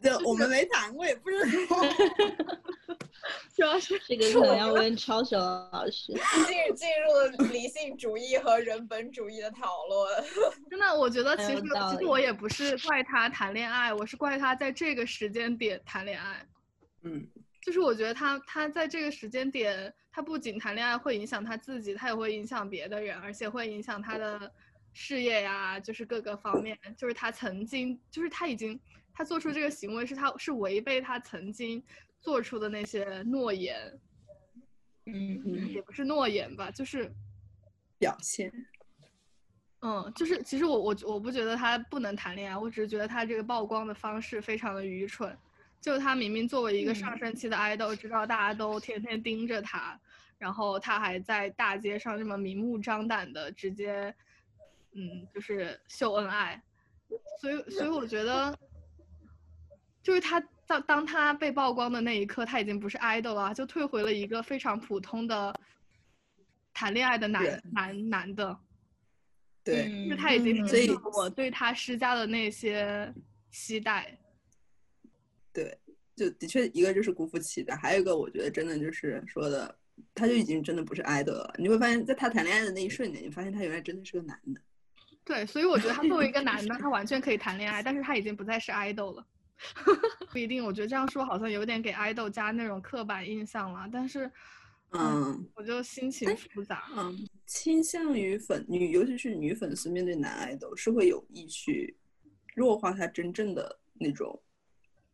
[0.00, 1.76] 这 我们没谈过，也不知道。
[3.54, 6.12] 主要是这个可能要问超雄老师。
[6.46, 10.24] 进进入了理性主义和人本主义的讨论。
[10.70, 16.46] 真的，我觉得其实其实我也不是怪他谈恋爱，我是怪他在这个时间点谈恋爱。
[17.02, 17.26] 嗯，
[17.62, 24.50] 就是我觉得他他在这个时间点，他不仅谈恋爱会影响他自己，他也会影响别的人，而且会影响他的
[24.92, 26.78] 事业呀，就是各个方面。
[26.96, 28.78] 就是他曾经，就是他已经
[29.18, 31.82] 他做出这个行为是他是违背他曾经
[32.20, 33.76] 做出的那些诺言，
[35.06, 37.12] 嗯嗯也不是诺言吧，就是
[37.98, 38.48] 表现。
[39.80, 45.36] 嗯，就是其实我我我不觉得他不能谈恋爱，我只是觉得他这个曝光的方式非常的愚蠢。
[45.80, 49.98] 就他明明作为一个上升期的 idol，、知道大家都天天盯着他，
[50.38, 54.14] 然后他还在大街上这么明目张胆的直接，
[54.92, 56.62] 嗯，就是秀恩爱。
[57.40, 58.54] 所以所以我觉得，
[60.02, 65.54] 就是他当当他被曝光的那一刻，他已经不是 idol 了，就退回了一个非常普通的
[66.72, 68.58] 谈恋爱的男男男的。
[69.64, 73.12] 对，就是他已经所以我对他施加的那些
[73.50, 74.18] 期待。
[75.52, 75.78] 对，
[76.16, 79.78] 就的确一个就是辜负期待，还有一个我觉得真的就是说的，
[80.14, 81.54] 他就已经真的不是 idol 了。
[81.58, 84.60] 你会发现在他谈恋爱的那一瞬间，你发现他原来真的是个男的。
[85.24, 89.26] 对，所以我觉得他作为一个男的， 他完全可以谈恋爱，但是他已经不再是 idol 了。
[90.30, 94.30] 不一定，我觉得这样说好像有点给 idol 加那种刻板印象了，但是，
[94.90, 96.84] 嗯我就心情复杂。
[96.96, 101.96] 嗯，倾向于粉女，尤其是女粉丝面对男 idol 是会有意去
[102.54, 104.40] 弱化他真正的那种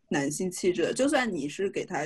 [0.08, 0.94] 男性气质的。
[0.94, 2.04] 就算你是给他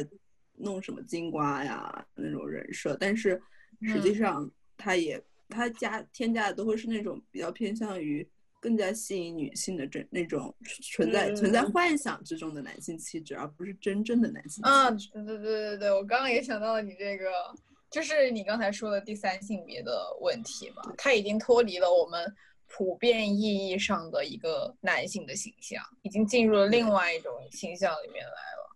[0.55, 3.41] 弄什么金瓜呀那种人设，但是
[3.82, 8.26] 实际嗯上他也他加添加的都会是那种比较偏向于
[8.61, 15.09] 更加吸引女性的这那种存在存在嗯幻想之中的男性气质，而不是真正的男性气嗯，质。
[15.13, 17.31] 对对对对对，我刚刚也想到了你这个，
[17.91, 22.35] 就是你刚才说的第三性别的问题嘛，它已经脱离了我们
[22.67, 28.69] 普遍意义上的一个男性的形象，已经进入了另外一种形象里面来了。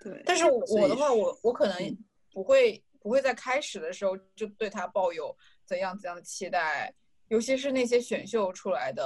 [0.00, 1.98] 对，但是我的话，我我可能嗯
[2.32, 6.92] 不会不会在开始的时候就对他抱有怎样怎样的期待，
[7.32, 9.02] 尤其是那些选秀出来的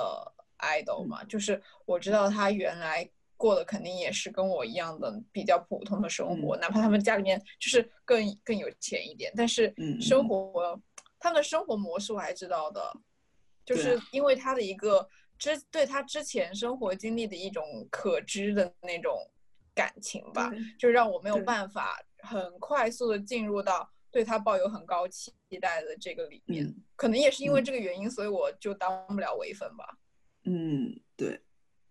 [0.59, 10.77] idol 嘛，就是我知道他原来过的肯定也是跟我一样的比较普通的生活，哪怕他们家里面就是更更有钱一点，但是嗯生活、
[11.21, 12.93] 他们的生活模式我还知道的，
[13.65, 15.09] 就是因为他的一个
[15.39, 19.17] 之对他之前生活经历的一种可知的那种
[19.73, 26.65] 感情吧，就让我没有办法很快速的进入到对他抱有很高期待的这个里面。
[26.65, 29.99] 嗯可能也是因为嗯这个原因，所以我就当不了唯粉吧。
[30.45, 31.39] 嗯，对，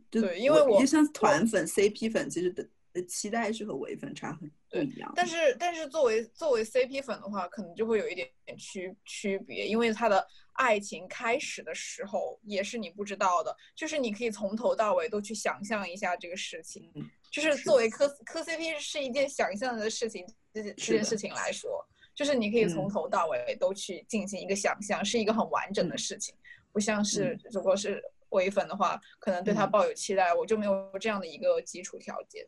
[0.09, 5.13] 对因为我就像团粉、CP 粉，其实的的期待是和唯粉差很不对一样的。
[5.15, 16.91] 但是但是作为作为 CP 粉的话，可能就会有一点点区区别，因为他的爱情开始的时候也是你不知道的，就是你可以从头到尾都去想象一下这个事情。
[16.95, 21.85] 嗯就是是作为磕磕 CP 是一件想象的事情，这件这件事情来说，
[22.15, 26.33] 就是你可以从嗯头到尾都去进行一个想象，是一个很完整的事情，
[26.71, 32.47] 不像是如果是唯粉的话，可能对他嗯抱有期待，我就没有这样的一个基础条件。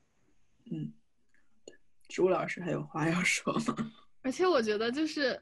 [0.71, 0.93] 嗯，
[2.07, 3.75] 朱老师还有话要说吗？
[4.23, 5.39] 而且我觉得就是，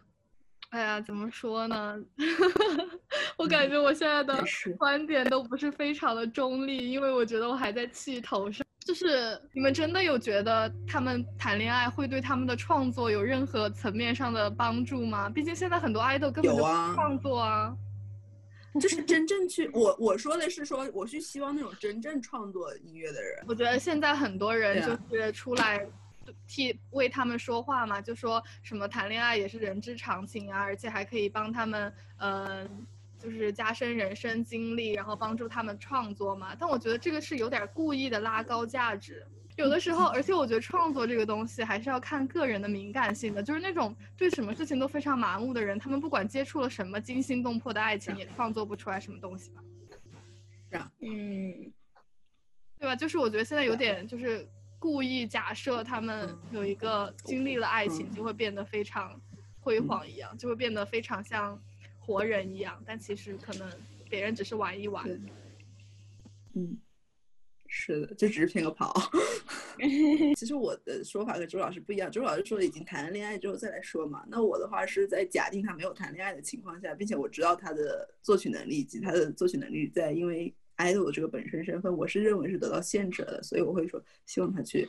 [0.69, 1.97] 哎呀，怎么说呢？
[3.37, 4.43] 我感觉我现在的
[4.77, 8.65] 观点都不是非常的中立，因为我觉得我还在气头上。
[8.85, 15.27] 就是你们真的有觉得他们谈恋爱会对他们的创作有任何层面上的帮助吗？
[15.27, 17.75] 毕竟现在很多爱豆根本就不创作啊。
[18.79, 23.43] 就是真正去我我说的是说，我是希望那种真正创作音乐的人。
[23.47, 24.79] 我觉得现在很多人
[25.09, 25.83] 就是出来
[26.45, 32.67] 替为他们说话嘛，就说什么谈恋爱也是人之常情啊，而且还可以帮他们，呃，
[33.25, 36.55] 就是加深人生经历，然后帮助他们创作嘛。
[36.59, 39.25] 但我觉得这个是有点故意的拉高价值。
[39.55, 50.91] 有的时候，而且我觉得创作这个东西还是要看个人的敏感性的，就是那种对什么事情都非常麻木的人，他们不管接触了什么惊心动魄的爱情，也创作不出来什么东西吧。
[50.99, 51.73] 嗯，
[52.77, 52.95] 对吧？
[52.95, 54.47] 就是我觉得现在有点就是
[54.77, 59.19] 故意假设他们有一个经历了爱情，就会变得非常
[59.61, 61.59] 辉煌一样，就会变得非常像
[62.05, 63.67] 活人一样，但其实可能
[64.09, 65.09] 别人只是玩一玩。
[66.53, 66.77] 嗯，
[67.67, 68.93] 是的，就只是骗个跑。
[70.37, 74.23] 其实我的说法跟周老师不一样，周老师说已经谈了恋爱之后再来说嘛。
[74.29, 84.87] 那我的话是在假定他没有谈恋爱的情况下，并且我知道他的作曲能力以及他的作曲能力在因为 idol 这个本身身份，我是认为是得到限制了的，所以我会说希望他去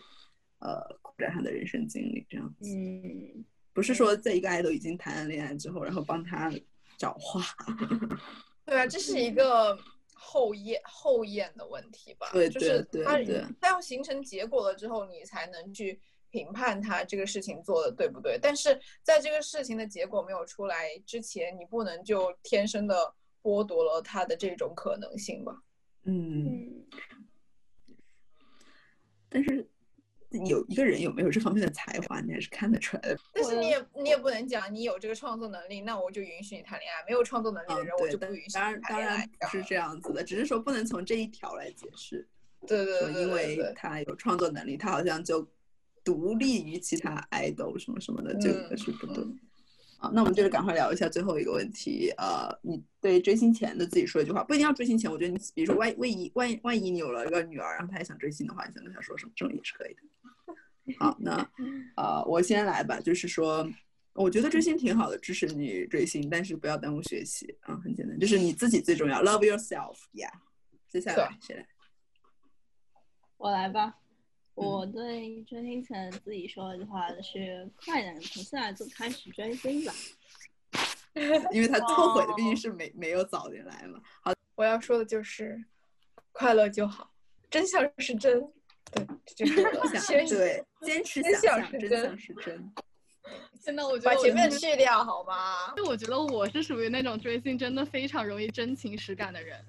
[0.58, 2.68] 呃扩展他的人生经历，这样子。
[2.68, 6.52] 嗯，不是说在一个 idol 已经谈了恋爱之后，然后帮他
[6.98, 7.42] 找话。
[8.64, 9.78] 对啊，这是一个
[10.14, 12.28] 后验后验的问题吧？
[12.32, 18.38] 对就是它对对它要形成结果了之后，你才能去评判他这个事情做的对不对。
[18.42, 25.62] 但是在这个事情的结果没有出来之前，你不能就天生的剥夺了他的这种可能性吧？
[26.02, 26.84] 嗯，
[27.86, 27.96] 嗯，
[29.28, 29.68] 但是
[30.44, 33.18] 有一个人有没有这方面的才华，你还是看得出来的。
[33.32, 39.50] 但是你也你也不能讲你有这个创作能力，那我就允许你谈恋爱；没有创作能力的嗯人，，我就不允许当然当你谈恋爱然。
[39.50, 42.28] 不是这样子的，只是说不能从这一条来解释，
[42.66, 43.72] 对对对因为。
[43.74, 45.46] 他有创作能力，他好像就
[46.04, 49.24] 独立于其他 idol 什么什么的，这个嗯是不对。
[49.24, 49.38] 嗯
[49.98, 52.10] 好，那我们就是赶快聊一下最后一个问题。
[52.18, 55.10] 呃，你对追星前的自己说一句话，不一定要追星前。
[55.10, 60.02] 我觉得你，比如说万万一万一万一你有了一个女儿，然后她也想追星的话，你想跟她说什么，这种也是可以的。
[60.98, 61.50] 好，那
[61.96, 63.66] 呃， 我先来吧，就是说，
[64.12, 70.30] 我觉得追星挺好的，支持你追星，但是不要耽误学习啊，很简单，就是你自己最重要，love yourself，yeah。
[70.88, 71.66] 接下来谁来？
[73.38, 73.96] 我来吧。
[74.56, 79.92] 我对追星前自己说的一句话是：快点从现在就开始追星吧。
[81.52, 84.00] 因为他后悔的毕竟是没没有早点来嘛。
[84.22, 85.62] 好，我要说的就是
[86.32, 87.10] 快乐就好，
[87.50, 88.42] 真相是真。
[88.92, 92.72] 对，就是我想对，坚持真想象，真相是真相是真。
[93.60, 95.74] 现在我觉得把前面去掉好吗？
[95.76, 99.64] 就我觉得我是属于那种追星真的非常容易真情实感的人。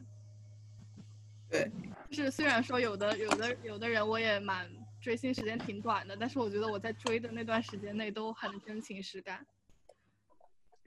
[1.49, 1.71] 对，
[2.09, 4.69] 就是虽然说有的有的有的人我也蛮
[5.01, 9.45] 追星时间挺短的，但是我觉得我在追的那段时间内都很真情实感，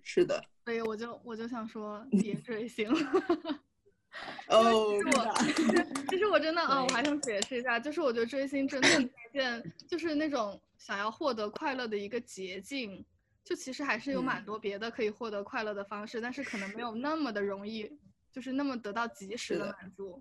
[0.02, 0.42] 是的。
[0.64, 3.60] 所以我就我就想说 别追星了。
[4.48, 4.92] 哦，
[6.10, 13.04] 其实我真的啊，我还想解释一下，就是我觉得追星真的是一件，就是那种想要获得快乐的一个捷径。
[13.42, 17.90] 就其实还是有蛮嗯多别的可以获得快乐的方式，但是可能没有那么的容易，
[18.30, 20.20] 就是那么得到及时的满足。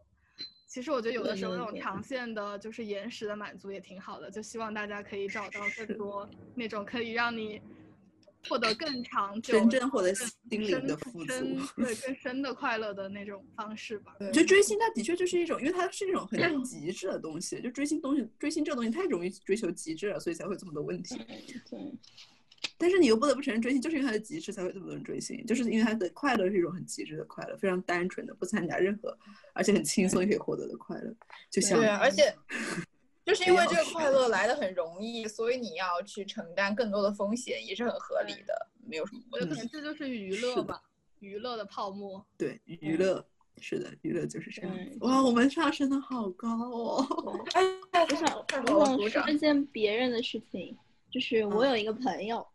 [0.70, 4.30] 其实我觉得有的时候那种长线的，就是延时的满足也挺好的。
[4.30, 7.60] 就希望大家可以找到更多那种可以让你
[8.48, 11.66] 获得更长久、真正获得更心灵深的富深足。
[11.82, 14.16] 对更深的快乐的那种方式吧。
[14.20, 17.60] 我觉得追星它的确就是一种，因为它是一种很极致的东西。
[17.60, 21.20] 就追星东西，追星这个东西太容易追求极致了，所以才会这么多问题。
[21.68, 21.92] 对，
[22.80, 29.16] 但是你又不得不承认，追星就是因为它的极致才会这么多人追星，就是因为它的快乐是一种很极致的快乐，非常单纯的，不参加任何，
[29.54, 31.14] 而且很轻松也可以获得的快乐。
[31.52, 32.34] 就像对啊，而且
[33.26, 39.46] 就是因为这个快乐来的很容易，所以你要去承担更多的风险，也是很合理的，没有什么问题。
[39.46, 40.82] 我觉得可能这就是娱乐吧，
[41.20, 42.26] 娱乐的泡沫。
[42.38, 43.24] 对娱乐，
[43.62, 44.98] 是的，娱乐就是这样子。
[45.02, 47.46] 哇，我们上升的好高哦！
[47.92, 48.46] 哎，我想
[48.98, 49.30] 我想说！
[49.30, 50.76] 一件别人的事情，
[51.12, 52.48] 就是我嗯有一个朋友，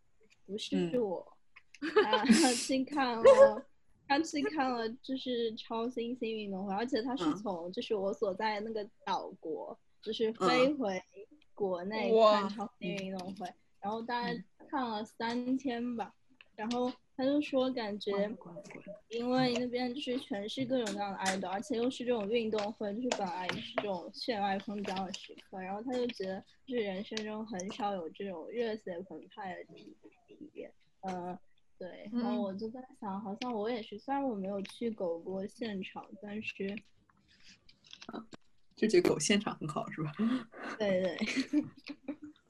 [0.47, 1.01] 不是嗯。
[1.03, 1.37] 我，
[2.05, 3.67] 他去看了，
[4.07, 7.37] 他去看了就是超新星运动会，而且他是嗯。
[7.37, 10.35] 从就是我所在那个岛国，就是嗯。
[10.49, 11.03] 飞回
[11.55, 13.47] 国内看超新星运动会。
[13.81, 16.15] 然后大概看了三天吧，
[16.57, 18.13] 然后他就说感觉，
[19.09, 29.97] 因为那边就是全是各种各样的 idol，而且又是这种运动会，就是本来是这种血脉喷张的时刻，然后他就觉得就是人生中很少有这种热血澎湃的体
[30.27, 31.39] 体验，嗯。
[31.77, 36.75] 对，然后我就在想，好像我也是，虽然我没有去狗过现场，但是，
[38.77, 40.13] 就觉得狗现场很好，是吧？
[40.79, 41.19] 对 对。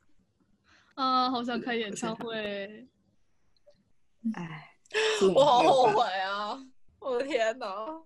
[0.94, 2.86] 啊，好想开演唱会！
[4.32, 4.78] 哎，
[5.34, 6.58] 我好后悔啊！
[6.98, 8.02] 我的天呐，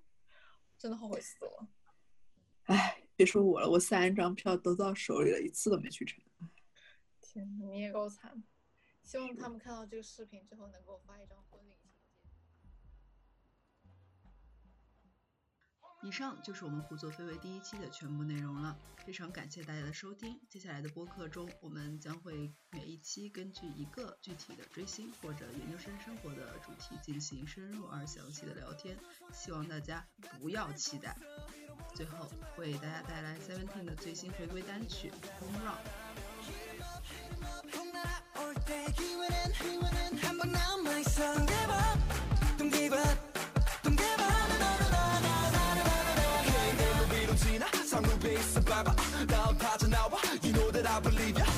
[0.77, 1.69] 真的后悔死了！
[2.65, 6.21] 哎，别说我了，我三张票都到手里了，一次都没去成。
[7.21, 8.43] 天，你也够惨。
[9.03, 11.77] 希望他们看到这个视频之后，能给我发一张婚礼
[16.03, 20.39] 以上就是我们胡作非为第一期的全部内容了，非常感谢大家的收听。
[20.49, 28.97] 接下来的播客中，我们将会每一期根据一个具体的追星或者研究生生活的主题进行深入而详细的聊天，
[29.33, 30.07] 希望大家
[30.41, 31.17] 不要期待。
[31.95, 35.75] 最后为大家带来 Seventeen 的最新回归单曲《Home Run》。
[49.27, 50.09] now I'm tired now
[50.43, 51.58] You know that I believe ya.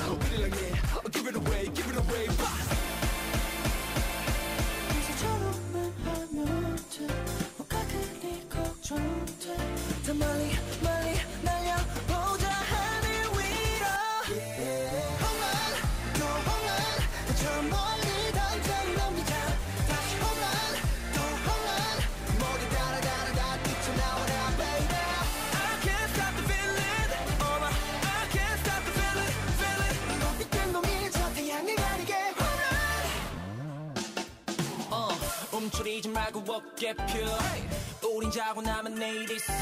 [36.60, 38.08] 어깨 펴.
[38.08, 39.52] 우린 자고 나면 내일 있어.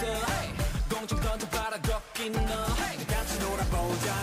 [0.93, 2.67] 공중 던져봐라 걷긴 너.
[3.07, 4.15] 같이 놀아보자